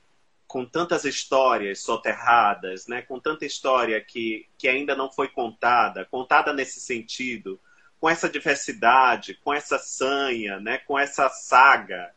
com 0.46 0.64
tantas 0.64 1.04
histórias 1.04 1.80
soterradas, 1.80 2.86
né? 2.86 3.02
Com 3.02 3.20
tanta 3.20 3.44
história 3.44 4.00
que, 4.00 4.46
que 4.56 4.68
ainda 4.68 4.94
não 4.94 5.10
foi 5.10 5.28
contada, 5.28 6.06
contada 6.06 6.52
nesse 6.52 6.80
sentido, 6.80 7.60
com 8.00 8.08
essa 8.08 8.28
diversidade, 8.28 9.34
com 9.42 9.52
essa 9.52 9.78
sanha, 9.78 10.58
né? 10.60 10.78
Com 10.78 10.98
essa 10.98 11.28
saga, 11.28 12.12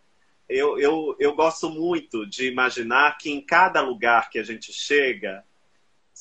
eu, 0.48 0.78
eu, 0.78 1.16
eu 1.20 1.34
gosto 1.34 1.70
muito 1.70 2.26
de 2.26 2.48
imaginar 2.48 3.18
que 3.18 3.32
em 3.32 3.42
cada 3.42 3.82
lugar 3.82 4.30
que 4.30 4.38
a 4.38 4.44
gente 4.44 4.74
chega, 4.74 5.44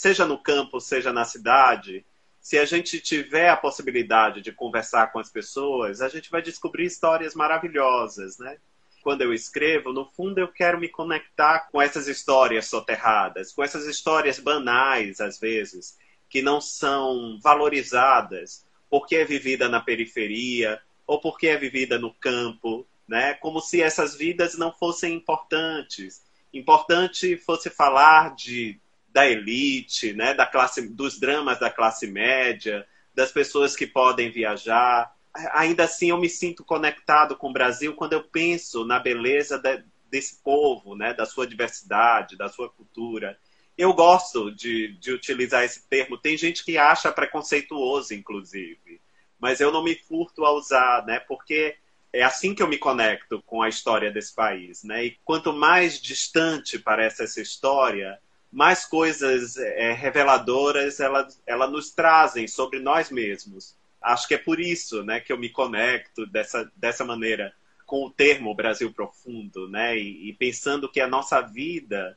seja 0.01 0.25
no 0.25 0.39
campo, 0.39 0.81
seja 0.81 1.13
na 1.13 1.27
cidade, 1.27 2.07
se 2.41 2.59
a 2.59 2.65
gente 2.65 2.99
tiver 3.01 3.51
a 3.51 3.57
possibilidade 3.57 4.41
de 4.41 4.51
conversar 4.51 5.13
com 5.13 5.19
as 5.19 5.31
pessoas, 5.31 6.01
a 6.01 6.09
gente 6.09 6.31
vai 6.31 6.41
descobrir 6.41 6.87
histórias 6.87 7.35
maravilhosas, 7.35 8.39
né? 8.39 8.57
Quando 9.03 9.21
eu 9.21 9.35
escrevo, 9.35 9.93
no 9.93 10.07
fundo 10.07 10.39
eu 10.39 10.49
quero 10.49 10.81
me 10.81 10.89
conectar 10.89 11.69
com 11.71 11.83
essas 11.83 12.09
histórias 12.09 12.65
soterradas, 12.65 13.53
com 13.53 13.63
essas 13.63 13.85
histórias 13.87 14.39
banais, 14.39 15.21
às 15.21 15.39
vezes, 15.39 15.99
que 16.31 16.41
não 16.41 16.63
são 16.63 17.39
valorizadas 17.43 18.65
porque 18.89 19.17
é 19.17 19.25
vivida 19.27 19.69
na 19.69 19.81
periferia 19.81 20.81
ou 21.07 21.21
porque 21.21 21.47
é 21.47 21.59
vivida 21.59 21.99
no 21.99 22.15
campo, 22.15 22.87
né? 23.07 23.35
Como 23.35 23.61
se 23.61 23.83
essas 23.83 24.15
vidas 24.15 24.57
não 24.57 24.73
fossem 24.73 25.13
importantes. 25.13 26.25
Importante 26.55 27.37
fosse 27.37 27.69
falar 27.69 28.35
de 28.35 28.81
da 29.13 29.29
elite, 29.29 30.13
né? 30.13 30.35
Da 30.35 30.47
classe, 30.47 30.89
dos 30.89 31.19
dramas 31.19 31.59
da 31.59 31.71
classe 31.71 32.07
média, 32.07 32.87
das 33.15 33.33
pessoas 33.33 33.77
que 33.77 33.87
podem 33.87 34.31
viajar. 34.31 35.15
Ainda 35.53 35.85
assim, 35.85 36.11
eu 36.11 36.19
me 36.19 36.29
sinto 36.29 36.65
conectado 36.65 37.37
com 37.37 37.51
o 37.51 37.53
Brasil 37.53 37.95
quando 37.95 38.15
eu 38.15 38.23
penso 38.23 38.85
na 38.85 38.99
beleza 38.99 39.59
de, 39.59 39.83
desse 40.11 40.43
povo, 40.43 40.95
né? 40.95 41.13
Da 41.15 41.27
sua 41.27 41.47
diversidade, 41.47 42.37
da 42.37 42.49
sua 42.49 42.69
cultura. 42.69 43.39
Eu 43.77 43.93
gosto 43.95 44.55
de, 44.55 44.97
de 44.99 45.13
utilizar 45.13 45.65
esse 45.65 45.89
termo. 45.89 46.19
Tem 46.19 46.37
gente 46.37 46.65
que 46.65 46.77
acha 46.77 47.11
preconceituoso, 47.11 48.15
inclusive, 48.15 49.01
mas 49.39 49.61
eu 49.61 49.73
não 49.73 49.83
me 49.83 49.95
furto 49.95 50.45
a 50.45 50.53
usar, 50.53 51.05
né? 51.07 51.19
Porque 51.21 51.77
é 52.13 52.23
assim 52.23 52.55
que 52.55 52.63
eu 52.63 52.69
me 52.69 52.77
conecto 52.77 53.43
com 53.47 53.63
a 53.63 53.69
história 53.69 54.11
desse 54.11 54.35
país, 54.35 54.83
né? 54.83 55.07
E 55.07 55.19
quanto 55.25 55.53
mais 55.53 56.01
distante 56.01 56.79
parece 56.79 57.23
essa 57.23 57.41
história, 57.41 58.21
mais 58.53 58.85
coisas 58.85 59.57
é, 59.57 59.93
reveladoras 59.93 60.99
ela, 61.01 61.27
ela 61.47 61.69
nos 61.69 61.91
trazem 61.91 62.49
sobre 62.49 62.81
nós 62.81 63.11
mesmos. 63.11 63.77
Acho 64.03 64.27
que 64.27 64.35
é 64.35 64.39
por 64.39 64.59
isso, 64.59 65.05
né, 65.05 65.21
que 65.21 65.33
eu 65.33 65.39
me 65.39 65.51
conecto 65.51 66.27
dessa, 66.27 66.71
dessa 66.77 67.05
maneira 67.05 67.55
com 67.91 68.07
o 68.07 68.11
termo 68.11 68.55
Brasil 68.55 68.93
profundo, 68.93 69.69
né? 69.69 69.99
E, 69.99 70.29
e 70.29 70.33
pensando 70.33 70.89
que 70.89 71.01
a 71.01 71.09
nossa 71.09 71.41
vida 71.41 72.17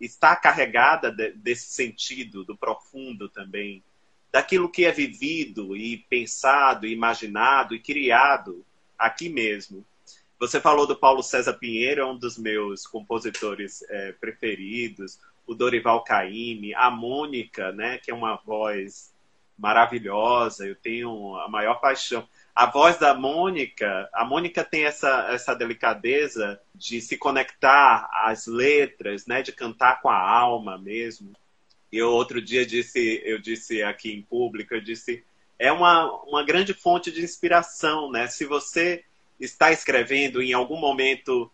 está 0.00 0.34
carregada 0.34 1.12
de, 1.12 1.32
desse 1.32 1.68
sentido 1.74 2.42
do 2.42 2.56
profundo 2.56 3.28
também, 3.28 3.84
daquilo 4.32 4.70
que 4.70 4.86
é 4.86 4.90
vivido 4.90 5.76
e 5.76 5.98
pensado, 6.08 6.86
imaginado 6.86 7.74
e 7.74 7.80
criado 7.80 8.64
aqui 8.98 9.28
mesmo. 9.28 9.84
Você 10.38 10.58
falou 10.58 10.86
do 10.86 10.96
Paulo 10.96 11.22
César 11.22 11.52
Pinheiro, 11.52 12.00
é 12.00 12.06
um 12.06 12.16
dos 12.16 12.38
meus 12.38 12.86
compositores 12.86 13.82
é, 13.90 14.12
preferidos. 14.12 15.18
O 15.50 15.54
Dorival 15.54 16.04
Caymmi, 16.04 16.72
a 16.74 16.90
Mônica, 16.90 17.72
né, 17.72 17.98
que 17.98 18.10
é 18.10 18.14
uma 18.14 18.36
voz 18.36 19.12
maravilhosa. 19.58 20.64
Eu 20.64 20.76
tenho 20.76 21.34
a 21.36 21.48
maior 21.48 21.80
paixão. 21.80 22.26
A 22.54 22.66
voz 22.66 22.98
da 22.98 23.14
Mônica, 23.14 24.08
a 24.12 24.24
Mônica 24.24 24.62
tem 24.62 24.84
essa, 24.84 25.26
essa 25.32 25.52
delicadeza 25.52 26.60
de 26.72 27.00
se 27.00 27.16
conectar 27.16 28.08
às 28.12 28.46
letras, 28.46 29.26
né, 29.26 29.42
de 29.42 29.50
cantar 29.50 30.00
com 30.00 30.08
a 30.08 30.16
alma 30.16 30.78
mesmo. 30.78 31.32
E 31.90 31.98
eu 31.98 32.10
outro 32.10 32.40
dia 32.40 32.64
disse, 32.64 33.20
eu 33.24 33.40
disse 33.40 33.82
aqui 33.82 34.12
em 34.12 34.22
público, 34.22 34.72
eu 34.72 34.80
disse, 34.80 35.24
é 35.58 35.72
uma, 35.72 36.12
uma 36.22 36.44
grande 36.44 36.72
fonte 36.72 37.10
de 37.10 37.22
inspiração, 37.22 38.08
né? 38.08 38.28
Se 38.28 38.44
você 38.44 39.04
está 39.40 39.72
escrevendo 39.72 40.40
em 40.40 40.52
algum 40.52 40.78
momento 40.78 41.50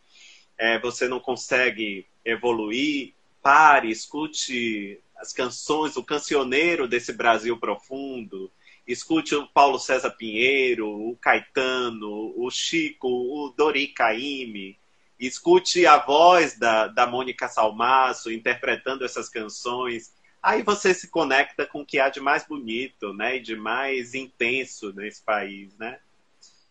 é, 0.58 0.78
você 0.78 1.08
não 1.08 1.18
consegue 1.18 2.06
evoluir, 2.24 3.14
pare, 3.46 3.92
escute 3.92 4.98
as 5.16 5.32
canções, 5.32 5.96
o 5.96 6.02
cancioneiro 6.02 6.88
desse 6.88 7.12
Brasil 7.12 7.56
profundo, 7.56 8.50
escute 8.84 9.36
o 9.36 9.46
Paulo 9.46 9.78
César 9.78 10.10
Pinheiro, 10.10 10.88
o 10.88 11.16
Caetano, 11.20 12.34
o 12.36 12.50
Chico, 12.50 13.06
o 13.06 13.54
Dori 13.56 13.86
Caymmi, 13.86 14.76
escute 15.20 15.86
a 15.86 15.96
voz 15.96 16.58
da, 16.58 16.88
da 16.88 17.06
Mônica 17.06 17.46
Salmaço 17.46 18.32
interpretando 18.32 19.04
essas 19.04 19.28
canções 19.28 20.12
Aí 20.42 20.62
você 20.62 20.92
se 20.94 21.08
conecta 21.08 21.66
com 21.66 21.80
o 21.80 21.84
que 21.84 21.98
há 21.98 22.08
de 22.08 22.20
mais 22.20 22.46
bonito, 22.46 23.12
né? 23.12 23.36
E 23.36 23.40
de 23.40 23.56
mais 23.56 24.14
intenso 24.14 24.92
nesse 24.92 25.20
país, 25.20 25.76
né? 25.76 25.98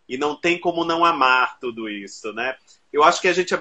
E 0.08 0.18
não 0.18 0.34
tem 0.34 0.58
como 0.58 0.86
não 0.86 1.04
amar 1.04 1.60
tudo 1.60 1.90
isso, 1.90 2.32
né? 2.32 2.56
Eu 2.94 3.04
acho 3.04 3.20
que 3.20 3.28
a 3.28 3.34
gente 3.34 3.54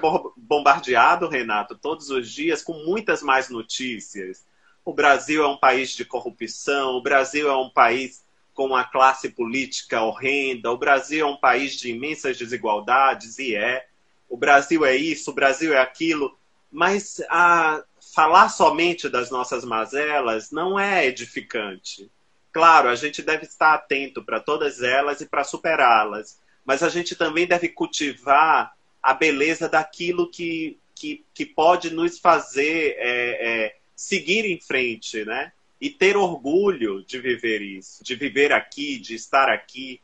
bombardeado, 0.47 1.27
Renato, 1.27 1.75
todos 1.75 2.09
os 2.09 2.29
dias 2.29 2.61
com 2.61 2.73
muitas 2.85 3.21
mais 3.21 3.49
notícias. 3.49 4.45
O 4.83 4.93
Brasil 4.93 5.43
é 5.43 5.47
um 5.47 5.57
país 5.57 5.91
de 5.91 6.05
corrupção, 6.05 6.91
o 6.91 7.01
Brasil 7.01 7.49
é 7.49 7.57
um 7.57 7.69
país 7.69 8.23
com 8.53 8.67
uma 8.67 8.83
classe 8.83 9.29
política 9.29 10.01
horrenda, 10.01 10.71
o 10.71 10.77
Brasil 10.77 11.25
é 11.25 11.29
um 11.29 11.37
país 11.37 11.75
de 11.75 11.91
imensas 11.91 12.37
desigualdades, 12.37 13.37
e 13.39 13.55
é. 13.55 13.87
O 14.29 14.37
Brasil 14.37 14.85
é 14.85 14.95
isso, 14.95 15.31
o 15.31 15.33
Brasil 15.33 15.73
é 15.73 15.79
aquilo. 15.79 16.37
Mas 16.71 17.21
a, 17.29 17.83
falar 18.13 18.49
somente 18.49 19.09
das 19.09 19.29
nossas 19.29 19.65
mazelas 19.65 20.51
não 20.51 20.79
é 20.79 21.05
edificante. 21.05 22.09
Claro, 22.51 22.87
a 22.87 22.95
gente 22.95 23.21
deve 23.21 23.45
estar 23.45 23.73
atento 23.73 24.23
para 24.23 24.39
todas 24.39 24.81
elas 24.81 25.19
e 25.19 25.25
para 25.25 25.43
superá-las, 25.43 26.39
mas 26.63 26.81
a 26.81 26.89
gente 26.89 27.15
também 27.15 27.45
deve 27.45 27.67
cultivar 27.67 28.73
a 29.05 29.13
beleza 29.13 29.69
daquilo 29.69 30.27
que, 30.31 30.79
que, 30.95 31.23
que 31.31 31.45
pode 31.45 31.91
nos 31.91 32.17
fazer 32.17 32.95
é, 32.97 33.65
é, 33.65 33.75
seguir 33.95 34.45
em 34.45 34.59
frente, 34.59 35.23
né? 35.23 35.51
E 35.79 35.91
ter 35.91 36.17
orgulho 36.17 37.05
de 37.05 37.19
viver 37.19 37.61
isso, 37.61 38.03
de 38.03 38.15
viver 38.15 38.51
aqui, 38.51 38.97
de 38.97 39.13
estar 39.13 39.47
aqui. 39.47 40.01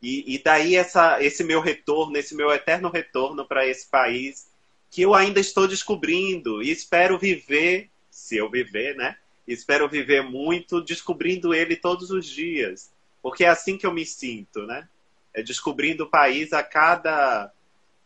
E, 0.00 0.34
e 0.34 0.42
daí 0.42 0.74
essa, 0.74 1.22
esse 1.22 1.44
meu 1.44 1.60
retorno, 1.60 2.16
esse 2.16 2.34
meu 2.34 2.50
eterno 2.50 2.88
retorno 2.88 3.44
para 3.44 3.66
esse 3.66 3.86
país 3.90 4.48
que 4.90 5.02
eu 5.02 5.12
ainda 5.12 5.38
estou 5.38 5.68
descobrindo 5.68 6.62
e 6.62 6.70
espero 6.70 7.18
viver, 7.18 7.90
se 8.10 8.38
eu 8.38 8.48
viver, 8.48 8.96
né? 8.96 9.18
Espero 9.46 9.86
viver 9.86 10.22
muito 10.22 10.80
descobrindo 10.80 11.52
ele 11.52 11.76
todos 11.76 12.10
os 12.10 12.24
dias, 12.24 12.90
porque 13.20 13.44
é 13.44 13.48
assim 13.48 13.76
que 13.76 13.84
eu 13.84 13.92
me 13.92 14.06
sinto, 14.06 14.62
né? 14.62 14.88
É 15.34 15.42
descobrindo 15.42 16.04
o 16.04 16.10
país 16.10 16.54
a 16.54 16.62
cada 16.62 17.52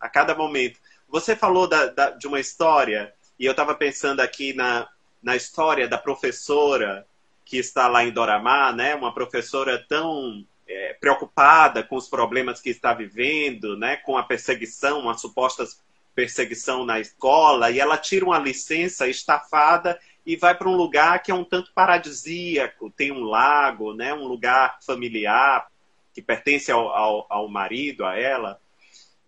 a 0.01 0.09
cada 0.09 0.35
momento. 0.35 0.79
Você 1.09 1.35
falou 1.35 1.67
da, 1.67 1.87
da, 1.87 2.11
de 2.11 2.27
uma 2.27 2.41
história 2.41 3.13
e 3.39 3.45
eu 3.45 3.53
estava 3.53 3.75
pensando 3.75 4.21
aqui 4.21 4.53
na, 4.53 4.89
na 5.23 5.37
história 5.37 5.89
da 5.89 5.99
professora 5.99 7.07
que 7.45 7.57
está 7.57 7.89
lá 7.89 8.05
em 8.05 8.13
Doramá, 8.13 8.73
né? 8.73 8.95
Uma 8.95 9.15
professora 9.15 9.83
tão 9.89 10.45
é, 10.67 10.95
preocupada 11.01 11.83
com 11.83 11.97
os 11.97 12.09
problemas 12.09 12.61
que 12.61 12.71
está 12.71 12.93
vivendo, 12.93 13.77
né? 13.77 13.97
Com 13.97 14.19
a 14.19 14.23
perseguição, 14.23 15.09
as 15.09 15.21
supostas 15.21 15.81
perseguição 16.19 16.85
na 16.85 16.99
escola 16.99 17.71
e 17.71 17.79
ela 17.79 17.97
tira 17.97 18.25
uma 18.25 18.41
licença 18.41 19.07
estafada 19.07 20.01
e 20.27 20.35
vai 20.35 20.53
para 20.53 20.69
um 20.69 20.75
lugar 20.75 21.23
que 21.23 21.31
é 21.31 21.35
um 21.35 21.45
tanto 21.45 21.73
paradisíaco, 21.73 22.91
tem 22.91 23.13
um 23.13 23.23
lago, 23.23 23.95
né, 23.95 24.13
um 24.13 24.27
lugar 24.27 24.79
familiar 24.85 25.69
que 26.13 26.21
pertence 26.21 26.73
ao, 26.73 26.89
ao, 26.89 27.27
ao 27.29 27.49
marido, 27.49 28.05
a 28.05 28.19
ela. 28.19 28.61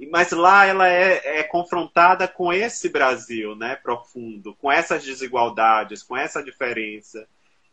Mas 0.06 0.30
lá 0.32 0.64
ela 0.66 0.88
é, 0.88 1.40
é, 1.40 1.42
confrontada 1.42 2.26
com 2.26 2.52
esse 2.52 2.88
Brasil 2.88 3.54
né, 3.54 3.76
profundo, 3.76 4.54
com 4.54 4.70
essas 4.70 5.04
desigualdades, 5.04 6.02
com 6.02 6.16
essa 6.16 6.42
diferença. 6.42 7.26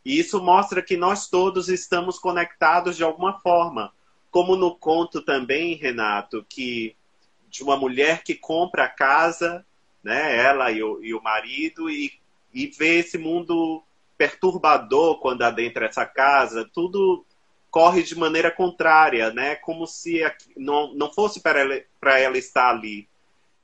E 0.04 0.18
isso 0.18 0.42
mostra 0.42 0.82
que 0.82 0.96
nós 0.96 1.28
todos 1.28 1.68
estamos 1.68 2.18
conectados 2.18 2.96
de 2.96 3.04
alguma 3.04 3.40
forma. 3.40 3.92
Como 4.30 4.56
no 4.56 4.74
conto 4.74 5.22
também, 5.22 5.74
Renato, 5.74 6.44
que 6.48 6.94
de 7.48 7.62
uma 7.62 7.76
mulher 7.76 8.22
que 8.22 8.34
compra 8.34 8.84
a 8.84 8.88
casa, 8.88 9.64
né, 10.02 10.36
ela 10.36 10.70
e 10.70 10.82
o, 10.82 11.02
e 11.02 11.14
o 11.14 11.22
marido, 11.22 11.88
e, 11.88 12.12
e 12.52 12.66
vê 12.66 12.98
esse 12.98 13.16
mundo 13.16 13.82
perturbador 14.18 15.18
quando 15.20 15.42
adentra 15.42 15.86
essa 15.86 16.04
casa, 16.04 16.68
tudo 16.74 17.24
corre 17.70 18.02
de 18.02 18.16
maneira 18.16 18.50
contrária, 18.50 19.30
né? 19.32 19.56
Como 19.56 19.86
se 19.86 20.20
não, 20.56 20.94
não 20.94 21.12
fosse 21.12 21.40
para 21.40 21.60
ela, 21.60 21.80
para 22.00 22.18
ela 22.18 22.38
estar 22.38 22.70
ali. 22.70 23.08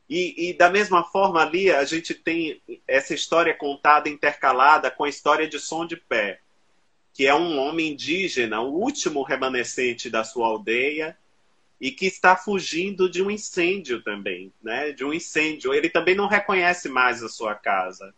E, 0.09 0.51
e, 0.51 0.53
da 0.53 0.69
mesma 0.69 1.03
forma 1.05 1.41
ali 1.41 1.71
a 1.71 1.85
gente 1.85 2.13
tem 2.15 2.61
essa 2.87 3.15
história 3.15 3.55
contada 3.55 4.09
intercalada 4.09 4.91
com 4.91 5.05
a 5.05 5.09
história 5.09 5.49
de 5.49 5.59
Som 5.59 5.87
de 5.87 5.97
Pé, 5.97 6.41
que 7.15 7.27
é 7.27 7.35
um 7.35 7.59
homem 7.59 7.93
indígena, 7.93 8.61
o 8.61 8.75
último 8.75 9.23
remanescente 9.23 10.11
da 10.11 10.23
sua 10.23 10.49
aldeia, 10.49 11.17
e 11.81 11.91
que 11.91 12.07
está 12.07 12.37
fugindo 12.37 13.09
de 13.09 13.23
um 13.23 13.31
incêndio 13.31 14.03
também, 14.03 14.53
né? 14.63 14.93
De 14.93 15.05
um 15.05 15.13
incêndio. 15.13 15.73
Ele 15.73 15.89
também 15.89 16.15
não 16.15 16.29
reconhece 16.29 16.89
mais 16.89 17.23
a 17.23 17.29
sua 17.29 17.55
casa. 17.55 18.15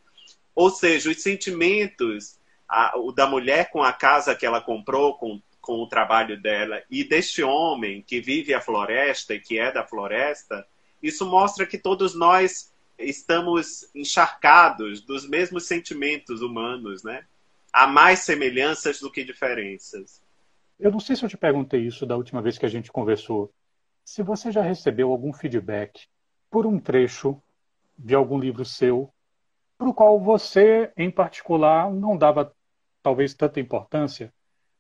Ou 0.55 0.71
seja, 0.71 1.11
os 1.11 1.23
sentimentos 1.23 2.39
a, 2.69 2.99
o 2.99 3.13
da 3.13 3.27
mulher 3.27 3.71
com 3.71 3.83
a 3.83 3.93
casa 3.93 4.35
que 4.35 4.45
ela 4.45 4.61
comprou, 4.61 5.17
com, 5.17 5.41
com 5.67 5.83
o 5.83 5.89
trabalho 5.89 6.41
dela, 6.41 6.81
e 6.89 7.03
deste 7.03 7.43
homem 7.43 8.01
que 8.01 8.21
vive 8.21 8.55
a 8.55 8.61
floresta 8.61 9.35
e 9.35 9.41
que 9.41 9.59
é 9.59 9.73
da 9.73 9.85
floresta, 9.85 10.65
isso 11.03 11.27
mostra 11.27 11.67
que 11.67 11.77
todos 11.77 12.15
nós 12.15 12.73
estamos 12.97 13.91
encharcados 13.93 15.01
dos 15.01 15.29
mesmos 15.29 15.67
sentimentos 15.67 16.41
humanos, 16.41 17.03
né? 17.03 17.27
Há 17.73 17.89
mais 17.89 18.21
semelhanças 18.21 19.01
do 19.01 19.11
que 19.11 19.25
diferenças. 19.25 20.23
Eu 20.79 20.93
não 20.93 21.01
sei 21.01 21.17
se 21.17 21.25
eu 21.25 21.29
te 21.29 21.37
perguntei 21.37 21.81
isso 21.81 22.07
da 22.07 22.17
última 22.17 22.41
vez 22.41 22.57
que 22.57 22.65
a 22.65 22.71
gente 22.71 22.93
conversou. 22.93 23.53
Se 24.05 24.23
você 24.23 24.53
já 24.53 24.63
recebeu 24.63 25.11
algum 25.11 25.33
feedback 25.33 26.07
por 26.49 26.65
um 26.65 26.79
trecho 26.79 27.43
de 27.99 28.15
algum 28.15 28.39
livro 28.39 28.65
seu, 28.65 29.13
para 29.77 29.89
o 29.89 29.95
qual 29.95 30.21
você, 30.21 30.93
em 30.97 31.11
particular, 31.11 31.93
não 31.93 32.17
dava 32.17 32.55
talvez 33.03 33.35
tanta 33.35 33.59
importância. 33.59 34.33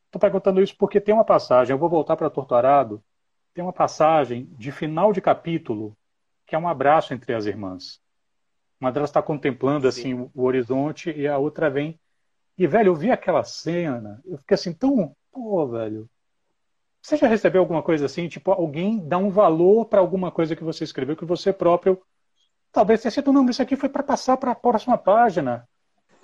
Estou 0.06 0.20
perguntando 0.20 0.62
isso 0.62 0.76
porque 0.76 1.00
tem 1.00 1.14
uma 1.14 1.24
passagem, 1.24 1.72
eu 1.72 1.78
vou 1.78 1.88
voltar 1.88 2.16
para 2.16 2.30
Torturado, 2.30 3.02
tem 3.52 3.62
uma 3.62 3.72
passagem 3.72 4.48
de 4.56 4.70
final 4.72 5.12
de 5.12 5.20
capítulo 5.20 5.96
que 6.46 6.54
é 6.54 6.58
um 6.58 6.68
abraço 6.68 7.12
entre 7.12 7.34
as 7.34 7.44
irmãs. 7.46 8.00
Uma 8.80 8.92
delas 8.92 9.10
está 9.10 9.22
contemplando 9.22 9.88
assim 9.88 10.14
o, 10.14 10.30
o 10.34 10.44
horizonte 10.44 11.10
e 11.10 11.26
a 11.26 11.38
outra 11.38 11.68
vem. 11.68 11.98
E, 12.56 12.66
velho, 12.66 12.88
eu 12.88 12.94
vi 12.94 13.10
aquela 13.10 13.42
cena, 13.42 14.22
eu 14.24 14.38
fiquei 14.38 14.54
assim 14.54 14.72
tão 14.72 15.14
pô, 15.32 15.66
velho. 15.66 16.08
Você 17.02 17.16
já 17.16 17.28
recebeu 17.28 17.60
alguma 17.60 17.82
coisa 17.82 18.06
assim? 18.06 18.28
Tipo, 18.28 18.52
alguém 18.52 18.98
dá 19.06 19.18
um 19.18 19.30
valor 19.30 19.86
para 19.86 20.00
alguma 20.00 20.32
coisa 20.32 20.56
que 20.56 20.64
você 20.64 20.82
escreveu 20.82 21.16
que 21.16 21.24
você 21.24 21.52
próprio. 21.52 22.02
Talvez 22.72 23.02
tenha 23.02 23.12
sido, 23.12 23.32
não, 23.32 23.48
isso 23.48 23.62
aqui 23.62 23.76
foi 23.76 23.88
para 23.88 24.02
passar 24.02 24.36
para 24.36 24.52
a 24.52 24.56
próxima 24.56 24.98
página. 24.98 25.68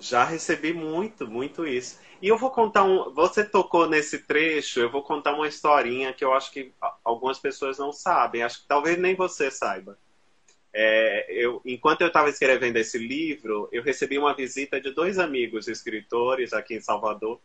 Já 0.03 0.25
recebi 0.25 0.73
muito, 0.73 1.25
muito 1.25 1.65
isso. 1.65 1.97
E 2.21 2.27
eu 2.27 2.37
vou 2.37 2.51
contar 2.51 2.83
um. 2.83 3.13
Você 3.13 3.41
tocou 3.41 3.87
nesse 3.87 4.19
trecho, 4.19 4.81
eu 4.81 4.91
vou 4.91 5.01
contar 5.01 5.33
uma 5.33 5.47
historinha 5.47 6.11
que 6.11 6.25
eu 6.25 6.33
acho 6.33 6.51
que 6.51 6.73
algumas 7.05 7.39
pessoas 7.39 7.77
não 7.77 7.93
sabem. 7.93 8.43
Acho 8.43 8.61
que 8.61 8.67
talvez 8.67 8.97
nem 8.97 9.15
você 9.15 9.49
saiba. 9.49 9.97
É, 10.73 11.25
eu, 11.29 11.61
enquanto 11.65 12.01
eu 12.01 12.07
estava 12.07 12.27
escrevendo 12.29 12.75
esse 12.75 12.97
livro, 12.97 13.69
eu 13.71 13.81
recebi 13.81 14.17
uma 14.17 14.35
visita 14.35 14.81
de 14.81 14.91
dois 14.91 15.17
amigos 15.17 15.69
escritores 15.69 16.51
aqui 16.51 16.75
em 16.75 16.81
Salvador 16.81 17.39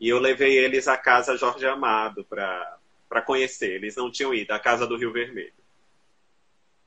e 0.00 0.08
eu 0.08 0.18
levei 0.18 0.56
eles 0.56 0.88
à 0.88 0.96
casa 0.96 1.36
Jorge 1.36 1.66
Amado 1.66 2.24
para 2.24 3.22
conhecer. 3.26 3.72
Eles 3.72 3.96
não 3.96 4.10
tinham 4.10 4.32
ido, 4.32 4.52
à 4.52 4.58
casa 4.58 4.86
do 4.86 4.96
Rio 4.96 5.12
Vermelho. 5.12 5.52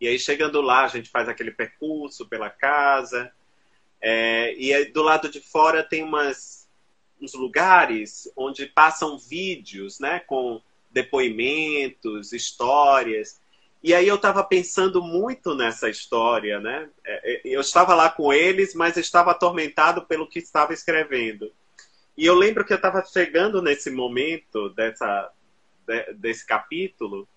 E 0.02 0.08
aí, 0.08 0.18
chegando 0.18 0.62
lá, 0.62 0.84
a 0.84 0.88
gente 0.88 1.12
faz 1.12 1.30
aquele 1.30 1.52
percurso 1.52 2.28
pela 2.28 2.50
casa. 2.50 3.32
É, 4.02 4.54
e 4.58 4.86
do 4.86 5.02
lado 5.02 5.30
de 5.30 5.40
fora 5.40 5.84
tem 5.84 6.04
umas, 6.04 6.68
uns 7.22 7.34
lugares 7.34 8.32
onde 8.36 8.66
passam 8.66 9.18
vídeos, 9.18 10.00
né? 10.00 10.20
Com 10.20 10.62
depoimentos, 10.92 12.32
histórias. 12.32 13.40
E 13.84 13.94
aí 13.94 14.08
eu 14.08 14.16
estava 14.16 14.44
pensando 14.44 15.02
muito 15.02 15.54
nessa 15.54 15.90
história, 15.90 16.60
né? 16.60 16.90
É, 17.06 17.34
é, 17.34 17.42
eu 17.46 17.62
estava 17.62 17.94
lá 17.94 18.10
com 18.10 18.34
eles, 18.34 18.74
mas 18.74 18.98
estava 18.98 19.32
atormentado 19.32 20.02
pelo 20.04 20.28
que 20.28 20.40
estava 20.40 20.74
escrevendo. 20.74 21.52
E 22.18 22.26
eu 22.26 22.34
lembro 22.34 22.66
que 22.66 22.74
eu 22.74 22.78
estava 22.78 23.04
chegando 23.06 23.62
nesse 23.62 23.92
momento 23.92 24.70
dessa, 24.70 25.30
de, 25.86 26.14
desse 26.14 26.46
capítulo, 26.46 27.28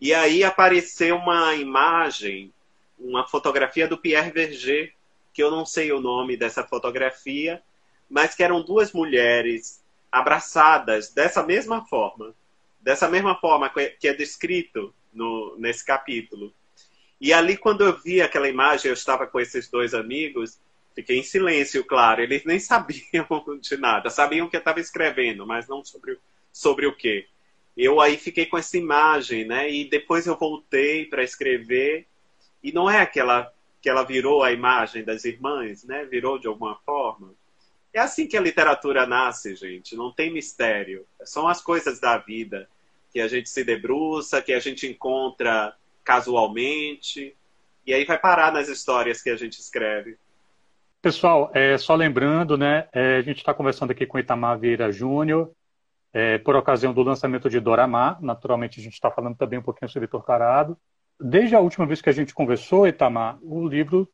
e 0.00 0.14
aí 0.14 0.44
apareceu 0.44 1.16
uma 1.16 1.54
imagem, 1.54 2.52
uma 2.98 3.26
fotografia 3.26 3.88
do 3.88 3.98
Pierre 3.98 4.30
Verger, 4.30 4.94
que 5.32 5.42
eu 5.42 5.50
não 5.50 5.64
sei 5.64 5.92
o 5.92 6.00
nome 6.00 6.36
dessa 6.36 6.62
fotografia, 6.64 7.62
mas 8.08 8.34
que 8.34 8.42
eram 8.42 8.62
duas 8.62 8.92
mulheres 8.92 9.82
abraçadas 10.10 11.12
dessa 11.12 11.42
mesma 11.42 11.86
forma, 11.86 12.34
dessa 12.80 13.08
mesma 13.08 13.36
forma 13.36 13.70
que 13.98 14.08
é 14.08 14.14
descrito 14.14 14.92
no, 15.12 15.56
nesse 15.58 15.84
capítulo. 15.84 16.52
E 17.20 17.32
ali, 17.32 17.56
quando 17.56 17.84
eu 17.84 17.96
vi 18.00 18.20
aquela 18.20 18.48
imagem, 18.48 18.88
eu 18.88 18.94
estava 18.94 19.26
com 19.26 19.38
esses 19.38 19.68
dois 19.68 19.94
amigos, 19.94 20.58
Fiquei 20.94 21.18
em 21.18 21.22
silêncio, 21.22 21.84
claro. 21.84 22.22
Eles 22.22 22.44
nem 22.44 22.58
sabiam 22.60 23.26
de 23.60 23.76
nada. 23.76 24.10
Sabiam 24.10 24.48
que 24.48 24.56
eu 24.56 24.60
estava 24.60 24.80
escrevendo, 24.80 25.46
mas 25.46 25.68
não 25.68 25.84
sobre, 25.84 26.18
sobre 26.52 26.86
o 26.86 26.96
quê. 26.96 27.26
Eu 27.76 28.00
aí 28.00 28.16
fiquei 28.16 28.46
com 28.46 28.58
essa 28.58 28.76
imagem, 28.76 29.46
né? 29.46 29.70
E 29.70 29.88
depois 29.88 30.26
eu 30.26 30.36
voltei 30.36 31.06
para 31.06 31.22
escrever. 31.22 32.06
E 32.62 32.72
não 32.72 32.90
é 32.90 33.00
aquela 33.00 33.52
que 33.80 33.88
ela 33.88 34.04
virou 34.04 34.42
a 34.42 34.52
imagem 34.52 35.04
das 35.04 35.24
irmãs, 35.24 35.84
né? 35.84 36.04
Virou 36.04 36.38
de 36.38 36.46
alguma 36.46 36.76
forma. 36.84 37.32
É 37.92 37.98
assim 37.98 38.26
que 38.26 38.36
a 38.36 38.40
literatura 38.40 39.06
nasce, 39.06 39.54
gente. 39.56 39.96
Não 39.96 40.12
tem 40.12 40.32
mistério. 40.32 41.04
São 41.24 41.48
as 41.48 41.60
coisas 41.60 41.98
da 41.98 42.18
vida 42.18 42.68
que 43.12 43.20
a 43.20 43.26
gente 43.26 43.48
se 43.48 43.64
debruça, 43.64 44.40
que 44.40 44.52
a 44.52 44.60
gente 44.60 44.86
encontra 44.86 45.74
casualmente, 46.04 47.36
e 47.86 47.92
aí 47.92 48.04
vai 48.04 48.18
parar 48.18 48.52
nas 48.52 48.68
histórias 48.68 49.22
que 49.22 49.30
a 49.30 49.36
gente 49.36 49.58
escreve. 49.58 50.16
Pessoal, 51.02 51.50
é, 51.54 51.76
só 51.78 51.94
lembrando, 51.94 52.56
né, 52.56 52.88
é, 52.92 53.16
a 53.16 53.22
gente 53.22 53.38
está 53.38 53.54
conversando 53.54 53.90
aqui 53.90 54.06
com 54.06 54.18
Itamar 54.18 54.58
Vieira 54.58 54.92
Júnior, 54.92 55.50
é, 56.12 56.38
por 56.38 56.54
ocasião 56.56 56.92
do 56.92 57.02
lançamento 57.02 57.48
de 57.48 57.58
Doramar. 57.58 58.20
Naturalmente, 58.20 58.80
a 58.80 58.82
gente 58.82 58.94
está 58.94 59.10
falando 59.10 59.36
também 59.36 59.58
um 59.58 59.62
pouquinho 59.62 59.90
sobre 59.90 60.08
Torcarado. 60.08 60.76
Desde 61.20 61.54
a 61.54 61.60
última 61.60 61.86
vez 61.86 62.00
que 62.00 62.08
a 62.08 62.12
gente 62.12 62.32
conversou, 62.32 62.86
Itamar, 62.86 63.38
o 63.42 63.66
livro 63.66 64.08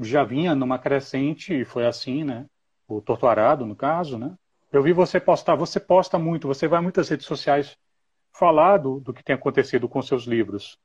já 0.00 0.24
vinha 0.24 0.54
numa 0.54 0.78
crescente, 0.78 1.52
e 1.54 1.64
foi 1.64 1.86
assim, 1.86 2.24
né? 2.24 2.46
O 2.88 3.00
Torturado, 3.00 3.66
no 3.66 3.76
caso, 3.76 4.18
né? 4.18 4.34
Eu 4.72 4.82
vi 4.82 4.92
você 4.92 5.20
postar, 5.20 5.54
você 5.54 5.78
posta 5.78 6.18
muito, 6.18 6.48
você 6.48 6.66
vai 6.66 6.78
a 6.78 6.82
muitas 6.82 7.08
redes 7.08 7.26
sociais 7.26 7.76
falar 8.32 8.78
do, 8.78 9.00
do 9.00 9.12
que 9.12 9.22
tem 9.22 9.34
acontecido 9.34 9.88
com 9.88 10.00
seus 10.02 10.24
livros. 10.24 10.78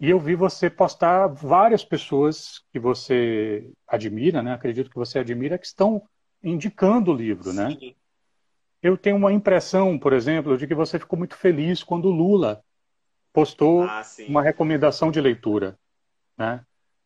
E 0.00 0.10
eu 0.10 0.18
vi 0.18 0.34
você 0.34 0.68
postar 0.68 1.28
várias 1.28 1.84
pessoas 1.84 2.62
que 2.72 2.78
você 2.78 3.70
admira, 3.86 4.42
né? 4.42 4.52
Acredito 4.52 4.90
que 4.90 4.96
você 4.96 5.18
admira, 5.18 5.58
que 5.58 5.66
estão 5.66 6.02
indicando 6.42 7.12
o 7.12 7.14
livro, 7.14 7.52
né? 7.52 7.70
Sim. 7.70 7.86
né? 7.88 7.94
Eu 8.82 8.96
tenho 8.96 9.16
uma 9.16 9.32
impressão, 9.32 9.96
por 9.98 10.12
exemplo, 10.12 10.58
de 10.58 10.66
que 10.66 10.74
você 10.74 10.98
ficou 10.98 11.18
muito 11.18 11.36
feliz 11.36 11.84
quando 11.84 12.06
o 12.06 12.10
Lula 12.10 12.64
postou 13.32 13.84
ah, 13.84 14.02
uma 14.28 14.42
recomendação 14.42 15.10
de 15.10 15.20
leitura, 15.20 15.78
né? 16.36 16.64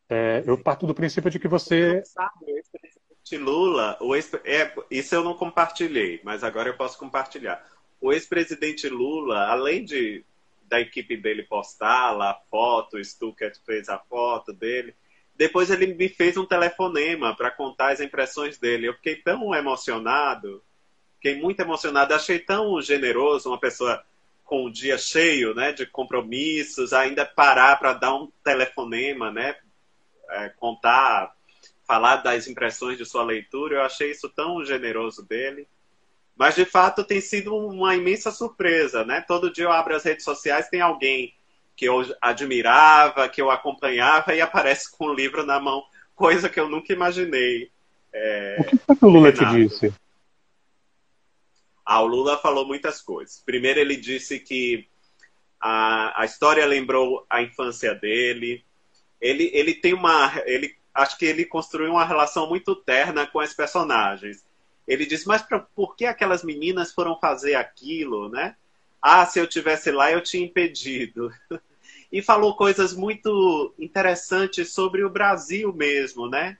É, 0.09 0.43
eu 0.45 0.57
parto 0.57 0.87
do 0.87 0.95
princípio 0.95 1.29
de 1.29 1.39
que 1.39 1.47
você 1.47 2.01
sabe, 2.05 2.45
o 2.45 2.55
ex-presidente 2.55 3.37
Lula, 3.37 3.97
o 3.99 4.15
ex, 4.15 4.33
é, 4.45 4.73
isso 4.89 5.13
eu 5.13 5.23
não 5.23 5.33
compartilhei, 5.33 6.21
mas 6.23 6.43
agora 6.43 6.69
eu 6.69 6.77
posso 6.77 6.97
compartilhar. 6.97 7.65
O 7.99 8.13
ex-presidente 8.13 8.87
Lula, 8.87 9.47
além 9.47 9.83
de 9.83 10.23
da 10.67 10.79
equipe 10.81 11.15
dele 11.15 11.43
postar 11.43 12.11
lá 12.11 12.31
a 12.31 12.41
foto, 12.49 12.97
o 12.97 13.03
Stuckert 13.03 13.57
fez 13.65 13.89
a 13.89 13.97
foto 13.97 14.53
dele. 14.53 14.93
Depois 15.35 15.69
ele 15.69 15.93
me 15.93 16.09
fez 16.09 16.35
um 16.35 16.45
telefonema 16.45 17.35
para 17.35 17.51
contar 17.51 17.91
as 17.91 18.01
impressões 18.01 18.57
dele. 18.57 18.87
Eu 18.87 18.93
fiquei 18.95 19.15
tão 19.15 19.53
emocionado, 19.55 20.61
fiquei 21.15 21.39
muito 21.39 21.59
emocionado, 21.59 22.13
achei 22.13 22.39
tão 22.39 22.81
generoso 22.81 23.49
uma 23.49 23.59
pessoa 23.59 24.03
com 24.47 24.65
um 24.65 24.71
dia 24.71 24.97
cheio, 24.97 25.53
né, 25.53 25.73
de 25.73 25.85
compromissos, 25.85 26.93
ainda 26.93 27.25
parar 27.25 27.77
para 27.77 27.93
dar 27.93 28.15
um 28.15 28.31
telefonema, 28.43 29.29
né, 29.29 29.55
é, 30.29 30.49
contar, 30.57 31.35
falar 31.85 32.17
das 32.17 32.47
impressões 32.47 32.97
de 32.97 33.05
sua 33.05 33.23
leitura. 33.23 33.75
Eu 33.75 33.81
achei 33.83 34.11
isso 34.11 34.29
tão 34.29 34.63
generoso 34.63 35.25
dele. 35.27 35.67
Mas, 36.35 36.55
de 36.55 36.65
fato, 36.65 37.03
tem 37.03 37.19
sido 37.19 37.55
uma 37.55 37.95
imensa 37.95 38.31
surpresa, 38.31 39.03
né? 39.03 39.21
Todo 39.27 39.51
dia 39.51 39.65
eu 39.65 39.71
abro 39.71 39.95
as 39.95 40.03
redes 40.03 40.23
sociais, 40.23 40.69
tem 40.69 40.81
alguém 40.81 41.33
que 41.75 41.85
eu 41.85 42.03
admirava, 42.21 43.27
que 43.27 43.41
eu 43.41 43.49
acompanhava 43.49 44.35
e 44.35 44.41
aparece 44.41 44.95
com 44.95 45.07
um 45.07 45.13
livro 45.13 45.45
na 45.45 45.59
mão, 45.59 45.83
coisa 46.15 46.47
que 46.47 46.59
eu 46.59 46.69
nunca 46.69 46.93
imaginei. 46.93 47.71
É... 48.13 48.57
O 48.59 48.63
que 48.65 48.77
foi 48.77 48.95
que 48.95 49.05
o 49.05 49.09
Lula 49.09 49.31
te 49.31 49.45
disse? 49.45 49.93
Ah, 51.89 52.01
o 52.01 52.05
Lula 52.05 52.37
falou 52.37 52.67
muitas 52.67 53.01
coisas. 53.01 53.41
Primeiro, 53.45 53.79
ele 53.79 53.95
disse 53.95 54.37
que 54.41 54.85
a, 55.57 56.21
a 56.21 56.25
história 56.25 56.65
lembrou 56.65 57.25
a 57.29 57.41
infância 57.41 57.95
dele. 57.95 58.61
Ele, 59.21 59.49
ele 59.53 59.73
tem 59.73 59.93
uma. 59.93 60.33
Ele, 60.45 60.75
acho 60.93 61.17
que 61.17 61.23
ele 61.23 61.45
construiu 61.45 61.91
uma 61.91 62.03
relação 62.03 62.49
muito 62.49 62.75
terna 62.75 63.25
com 63.25 63.39
as 63.39 63.53
personagens. 63.53 64.45
Ele 64.85 65.05
disse, 65.05 65.25
mas 65.25 65.41
pra, 65.41 65.59
por 65.59 65.95
que 65.95 66.05
aquelas 66.05 66.43
meninas 66.43 66.93
foram 66.93 67.17
fazer 67.21 67.55
aquilo, 67.55 68.27
né? 68.27 68.57
Ah, 69.01 69.25
se 69.25 69.39
eu 69.39 69.47
tivesse 69.47 69.89
lá, 69.89 70.11
eu 70.11 70.21
tinha 70.21 70.45
impedido. 70.45 71.31
e 72.11 72.21
falou 72.21 72.57
coisas 72.57 72.93
muito 72.93 73.73
interessantes 73.79 74.73
sobre 74.73 75.05
o 75.05 75.09
Brasil 75.09 75.71
mesmo, 75.71 76.27
né? 76.29 76.57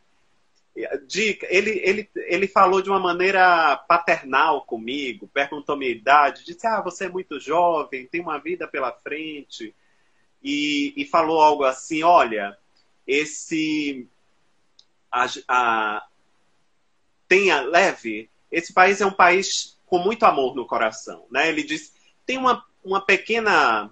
Dica, 1.07 1.47
ele, 1.49 1.81
ele, 1.83 2.09
ele 2.15 2.47
falou 2.47 2.81
de 2.81 2.89
uma 2.89 2.99
maneira 2.99 3.75
paternal 3.87 4.63
comigo, 4.63 5.27
perguntou 5.27 5.75
minha 5.75 5.91
idade, 5.91 6.45
disse, 6.45 6.67
ah, 6.67 6.81
você 6.81 7.05
é 7.05 7.09
muito 7.09 7.39
jovem, 7.39 8.05
tem 8.05 8.21
uma 8.21 8.37
vida 8.37 8.67
pela 8.67 8.91
frente, 8.91 9.73
e, 10.43 10.93
e 10.95 11.05
falou 11.05 11.41
algo 11.41 11.63
assim, 11.63 12.03
olha, 12.03 12.55
esse 13.07 14.07
a, 15.11 15.25
a, 15.47 16.07
tenha 17.27 17.61
leve, 17.61 18.29
esse 18.51 18.71
país 18.71 19.01
é 19.01 19.05
um 19.05 19.11
país 19.11 19.79
com 19.85 19.97
muito 19.97 20.25
amor 20.25 20.55
no 20.55 20.65
coração, 20.65 21.25
né? 21.31 21.49
Ele 21.49 21.63
diz, 21.63 21.93
tem 22.25 22.37
uma, 22.37 22.63
uma 22.83 23.01
pequena 23.01 23.89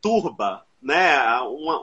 turba, 0.00 0.64
né? 0.80 1.18
Uma, 1.40 1.82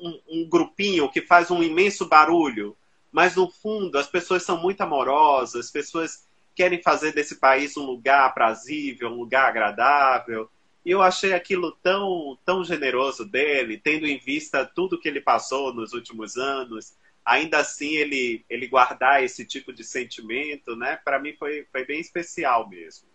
um, 0.00 0.20
um 0.28 0.48
grupinho 0.48 1.10
que 1.10 1.20
faz 1.20 1.50
um 1.50 1.62
imenso 1.62 2.08
barulho, 2.08 2.76
mas 3.14 3.36
no 3.36 3.48
fundo 3.48 3.96
as 3.96 4.08
pessoas 4.08 4.42
são 4.42 4.60
muito 4.60 4.80
amorosas, 4.80 5.66
as 5.66 5.70
pessoas 5.70 6.26
querem 6.52 6.82
fazer 6.82 7.12
desse 7.12 7.38
país 7.38 7.76
um 7.76 7.84
lugar 7.84 8.26
aprazível, 8.26 9.08
um 9.08 9.14
lugar 9.14 9.48
agradável. 9.48 10.50
E 10.84 10.90
eu 10.90 11.00
achei 11.00 11.32
aquilo 11.32 11.70
tão, 11.80 12.36
tão 12.44 12.64
generoso 12.64 13.24
dele, 13.24 13.78
tendo 13.78 14.04
em 14.04 14.18
vista 14.18 14.66
tudo 14.66 14.98
que 14.98 15.06
ele 15.08 15.20
passou 15.20 15.72
nos 15.72 15.92
últimos 15.92 16.36
anos, 16.36 16.96
ainda 17.24 17.58
assim 17.58 17.94
ele, 17.94 18.44
ele 18.50 18.66
guardar 18.66 19.22
esse 19.22 19.46
tipo 19.46 19.72
de 19.72 19.84
sentimento, 19.84 20.74
né? 20.74 20.98
Para 21.04 21.20
mim 21.20 21.34
foi, 21.34 21.68
foi 21.70 21.86
bem 21.86 22.00
especial 22.00 22.68
mesmo. 22.68 23.08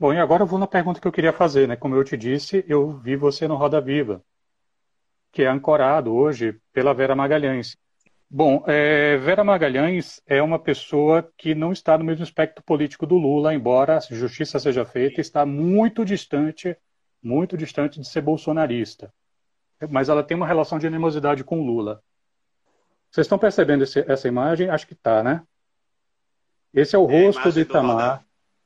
Bom, 0.00 0.14
e 0.14 0.18
agora 0.18 0.42
eu 0.42 0.46
vou 0.46 0.58
na 0.58 0.66
pergunta 0.66 0.98
que 0.98 1.06
eu 1.06 1.12
queria 1.12 1.32
fazer, 1.32 1.68
né? 1.68 1.76
Como 1.76 1.94
eu 1.94 2.04
te 2.04 2.16
disse, 2.16 2.64
eu 2.66 2.96
vi 2.96 3.16
você 3.16 3.46
no 3.46 3.54
Roda 3.54 3.82
Viva, 3.82 4.24
que 5.30 5.42
é 5.42 5.46
ancorado 5.46 6.14
hoje 6.14 6.58
pela 6.72 6.94
Vera 6.94 7.14
Magalhães. 7.14 7.76
Bom, 8.36 8.64
é, 8.66 9.16
Vera 9.18 9.44
Magalhães 9.44 10.20
é 10.26 10.42
uma 10.42 10.58
pessoa 10.58 11.22
que 11.38 11.54
não 11.54 11.70
está 11.70 11.96
no 11.96 12.02
mesmo 12.02 12.24
espectro 12.24 12.64
político 12.64 13.06
do 13.06 13.14
Lula, 13.14 13.54
embora 13.54 13.96
a 13.96 14.00
justiça 14.00 14.58
seja 14.58 14.84
feita, 14.84 15.20
está 15.20 15.46
muito 15.46 16.04
distante, 16.04 16.76
muito 17.22 17.56
distante 17.56 18.00
de 18.00 18.08
ser 18.08 18.22
bolsonarista. 18.22 19.14
Mas 19.88 20.08
ela 20.08 20.24
tem 20.24 20.36
uma 20.36 20.48
relação 20.48 20.80
de 20.80 20.86
animosidade 20.88 21.44
com 21.44 21.60
o 21.60 21.64
Lula. 21.64 22.02
Vocês 23.08 23.24
estão 23.24 23.38
percebendo 23.38 23.84
esse, 23.84 24.00
essa 24.10 24.26
imagem? 24.26 24.68
Acho 24.68 24.88
que 24.88 24.94
está, 24.94 25.22
né? 25.22 25.40
Esse 26.72 26.96
é 26.96 26.98
o 26.98 27.08
é 27.08 27.26
rosto 27.26 27.52
do 27.52 27.60
Itamar. 27.60 28.18
Do 28.18 28.24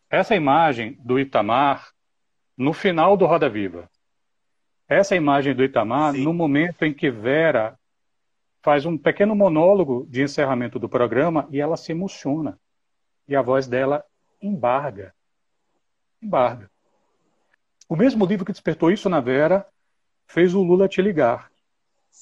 essa 0.09 0.35
imagem 0.35 0.99
do 1.05 1.21
Itamar 1.21 1.91
no 2.57 2.73
final 2.73 3.19
do 3.19 3.27
Roda 3.27 3.51
Viva. 3.51 3.87
Essa 4.89 5.15
imagem 5.15 5.55
do 5.55 5.63
Itamar 5.63 6.15
Sim. 6.15 6.25
no 6.25 6.33
momento 6.33 6.87
em 6.87 6.95
que 6.95 7.11
Vera 7.11 7.78
faz 8.69 8.85
um 8.85 8.99
pequeno 8.99 9.35
monólogo 9.35 10.07
de 10.11 10.21
encerramento 10.21 10.79
do 10.79 10.91
programa 10.91 11.49
e 11.51 11.59
ela 11.59 11.75
se 11.75 11.91
emociona. 11.91 12.61
E 13.27 13.35
a 13.35 13.41
voz 13.41 13.67
dela 13.67 14.05
embarga. 14.43 15.15
Embarga. 16.21 16.71
O 17.89 17.97
mesmo 17.97 18.27
livro 18.27 18.45
que 18.45 18.53
despertou 18.53 18.91
isso 18.91 19.09
na 19.09 19.21
Vera 19.21 19.67
fez 20.27 20.53
o 20.53 20.63
Lula 20.63 20.87
te 20.87 21.01
ligar. 21.01 21.51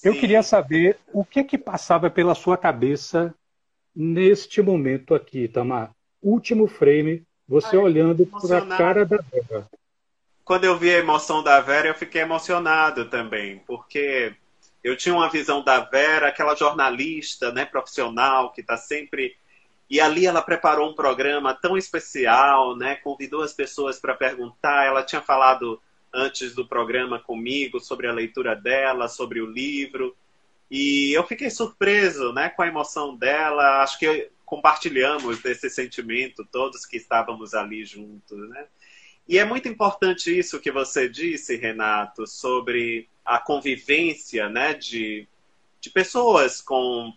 Eu 0.05 0.13
queria 0.13 0.41
saber 0.41 1.01
o 1.13 1.25
que 1.25 1.43
que 1.43 1.59
passava 1.59 2.09
pela 2.09 2.37
sua 2.37 2.57
cabeça 2.57 3.35
neste 3.93 4.63
momento 4.63 5.17
aqui, 5.17 5.49
Tamar. 5.49 5.91
Último 6.23 6.69
frame, 6.69 7.25
você 7.49 7.75
Ai, 7.75 7.83
olhando 7.83 8.25
para 8.25 8.59
a 8.59 8.67
cara 8.79 9.05
da 9.05 9.17
Vera. 9.17 9.67
Quando 10.45 10.63
eu 10.63 10.79
vi 10.79 10.95
a 10.95 10.99
emoção 10.99 11.43
da 11.43 11.61
Vera, 11.61 11.89
eu 11.89 11.95
fiquei 11.97 12.23
emocionado 12.23 13.11
também, 13.11 13.59
porque 13.67 14.37
eu 14.89 14.97
tinha 14.97 15.15
uma 15.15 15.29
visão 15.29 15.63
da 15.63 15.81
Vera, 15.81 16.29
aquela 16.29 16.55
jornalista, 16.55 17.53
né, 17.53 17.65
profissional 17.65 18.53
que 18.53 18.61
está 18.61 18.77
sempre 18.77 19.37
e 19.89 20.01
ali 20.01 20.27
ela 20.27 20.43
preparou 20.43 20.91
um 20.91 20.95
programa 20.95 21.55
tão 21.55 21.77
especial, 21.77 22.77
né? 22.77 22.97
Convidou 22.97 23.43
as 23.43 23.53
pessoas 23.53 24.01
para 24.01 24.15
perguntar. 24.15 24.85
Ela 24.85 25.05
tinha 25.05 25.23
falado 25.23 25.81
antes 26.13 26.55
do 26.55 26.67
programa 26.67 27.21
comigo 27.21 27.79
sobre 27.79 28.09
a 28.09 28.13
leitura 28.13 28.57
dela, 28.57 29.07
sobre 29.07 29.41
o 29.41 29.47
livro. 29.47 30.17
E 30.69 31.13
eu 31.17 31.25
fiquei 31.25 31.51
surpreso 31.51 32.33
né, 32.33 32.49
com 32.49 32.63
a 32.63 32.67
emoção 32.67 33.17
dela. 33.17 33.83
Acho 33.83 33.99
que 34.01 34.29
compartilhamos 34.45 35.41
desse 35.41 35.71
sentimento, 35.71 36.45
todos 36.51 36.85
que 36.85 36.97
estávamos 36.97 37.55
ali 37.55 37.85
juntos. 37.85 38.49
Né? 38.49 38.67
E 39.29 39.39
é 39.39 39.45
muito 39.45 39.69
importante 39.69 40.37
isso 40.37 40.59
que 40.59 40.73
você 40.73 41.09
disse, 41.09 41.57
Renato, 41.57 42.27
sobre 42.27 43.09
a 43.27 43.39
convivência 43.39 44.49
né, 44.49 44.73
de, 44.73 45.27
de 45.81 45.91
pessoas 45.91 46.61
com 46.61 47.13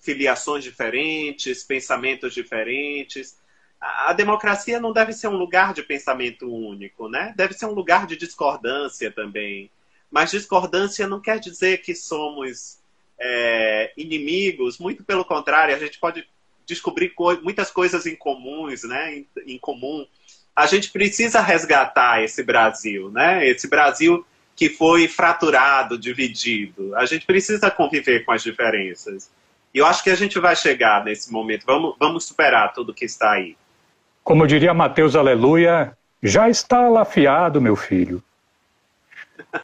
filiações 0.00 0.64
diferentes, 0.64 1.62
pensamentos 1.62 2.34
diferentes 2.34 3.40
a 3.82 4.12
democracia 4.12 4.78
não 4.78 4.92
deve 4.92 5.12
ser 5.12 5.26
um 5.26 5.36
lugar 5.36 5.74
de 5.74 5.82
pensamento 5.82 6.48
único, 6.48 7.08
né? 7.08 7.34
Deve 7.36 7.52
ser 7.54 7.66
um 7.66 7.72
lugar 7.72 8.06
de 8.06 8.16
discordância 8.16 9.10
também. 9.10 9.68
Mas 10.08 10.30
discordância 10.30 11.08
não 11.08 11.20
quer 11.20 11.40
dizer 11.40 11.78
que 11.78 11.92
somos 11.92 12.78
é, 13.18 13.92
inimigos, 13.96 14.78
muito 14.78 15.02
pelo 15.02 15.24
contrário, 15.24 15.74
a 15.74 15.78
gente 15.78 15.98
pode 15.98 16.24
descobrir 16.64 17.10
co 17.10 17.34
muitas 17.42 17.72
coisas 17.72 18.06
em 18.06 18.14
comuns, 18.14 18.84
né? 18.84 19.16
Em, 19.16 19.26
em, 19.46 19.58
comum. 19.58 20.06
A 20.54 20.66
gente 20.66 20.92
precisa 20.92 21.40
resgatar 21.40 22.22
esse 22.22 22.44
Brasil, 22.44 23.10
né? 23.10 23.44
Esse 23.48 23.66
Brasil 23.66 24.24
que 24.54 24.68
foi 24.68 25.08
fraturado, 25.08 25.98
dividido. 25.98 26.94
A 26.96 27.04
gente 27.06 27.26
precisa 27.26 27.70
conviver 27.70 28.24
com 28.24 28.32
as 28.32 28.42
diferenças. 28.42 29.30
E 29.74 29.78
eu 29.78 29.86
acho 29.86 30.02
que 30.02 30.10
a 30.10 30.14
gente 30.14 30.38
vai 30.38 30.54
chegar 30.54 31.04
nesse 31.04 31.32
momento. 31.32 31.64
Vamos, 31.66 31.96
vamos 31.98 32.24
superar 32.24 32.72
tudo 32.72 32.92
que 32.92 33.04
está 33.04 33.32
aí. 33.32 33.56
Como 34.22 34.46
diria 34.46 34.74
Mateus 34.74 35.16
Aleluia, 35.16 35.96
já 36.22 36.48
está 36.48 36.88
lafiado, 36.88 37.60
meu 37.60 37.74
filho. 37.74 38.22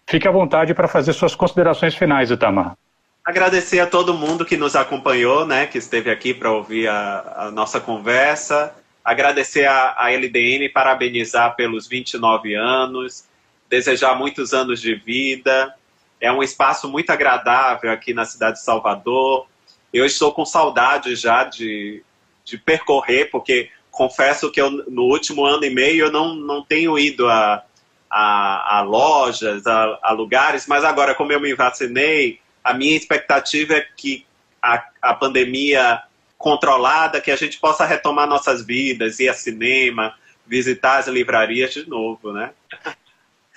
Fique 0.07 0.27
à 0.27 0.31
vontade 0.31 0.75
para 0.75 0.89
fazer 0.89 1.13
suas 1.13 1.35
considerações 1.35 1.95
finais, 1.95 2.31
Itamar. 2.31 2.77
Agradecer 3.25 3.81
a 3.81 3.87
todo 3.87 4.15
mundo 4.15 4.45
que 4.45 4.57
nos 4.57 4.75
acompanhou, 4.75 5.47
né, 5.47 5.67
que 5.67 5.77
esteve 5.77 6.11
aqui 6.11 6.33
para 6.33 6.51
ouvir 6.51 6.89
a, 6.89 7.35
a, 7.37 7.51
nossa 7.51 7.79
conversa. 7.79 8.75
Agradecer 9.05 9.67
a, 9.67 9.95
a 9.99 10.11
LDN, 10.11 10.69
parabenizar 10.71 11.55
pelos 11.55 11.87
29 11.87 12.55
anos, 12.55 13.25
desejar 13.69 14.17
muitos 14.17 14.53
anos 14.53 14.81
de 14.81 14.95
vida. 14.95 15.75
É 16.21 16.33
um 16.33 16.43
espaço 16.43 16.89
muito 16.89 17.11
agradável 17.11 17.91
aqui 17.91 18.13
na 18.13 18.25
cidade 18.25 18.59
de 18.59 18.65
Salvador. 18.65 19.47
Eu 19.93 20.05
estou 20.05 20.33
com 20.33 20.45
saudade 20.45 21.15
já 21.15 21.45
de, 21.45 22.03
de 22.45 22.59
percorrer, 22.59 23.31
porque 23.31 23.71
confesso 23.91 24.51
que 24.51 24.61
eu, 24.61 24.71
no 24.71 25.03
último 25.03 25.45
ano 25.45 25.65
e 25.65 25.71
meio 25.71 26.07
eu 26.07 26.13
não, 26.13 26.35
não 26.35 26.63
tenho 26.63 26.99
ido 26.99 27.29
a, 27.29 27.65
a, 28.11 28.79
a 28.79 28.83
lojas, 28.83 29.67
a, 29.67 29.99
a, 30.03 30.13
lugares, 30.13 30.67
mas 30.67 30.85
agora, 30.85 31.15
como 31.15 31.33
eu 31.33 31.41
me 31.41 31.55
vacinei, 31.55 32.41
a 32.63 32.75
minha 32.75 32.97
expectativa 32.97 33.75
é 33.75 33.87
que 33.97 34.27
a, 34.63 34.85
a 35.03 35.15
pandemia 35.15 36.03
controlada, 36.37 37.21
que 37.21 37.31
a 37.31 37.37
gente 37.37 37.59
possa 37.59 37.85
retomar 37.85 38.27
nossas 38.29 38.65
vidas, 38.65 39.19
ir 39.19 39.29
a 39.29 39.35
cinema, 39.35 40.15
visitar 40.47 40.99
as 40.99 41.09
livrarias 41.09 41.75
de 41.75 41.89
novo, 41.89 42.33
né? 42.33 42.53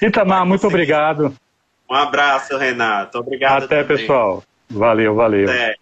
Itamar, 0.02 0.46
muito 0.46 0.66
obrigado. 0.66 1.34
Um 1.90 1.94
abraço, 1.94 2.58
Renato. 2.58 3.20
Obrigado. 3.20 3.66
Até, 3.66 3.84
também. 3.84 3.98
pessoal. 3.98 4.44
Valeu, 4.70 5.14
valeu. 5.14 5.50
Até. 5.50 5.76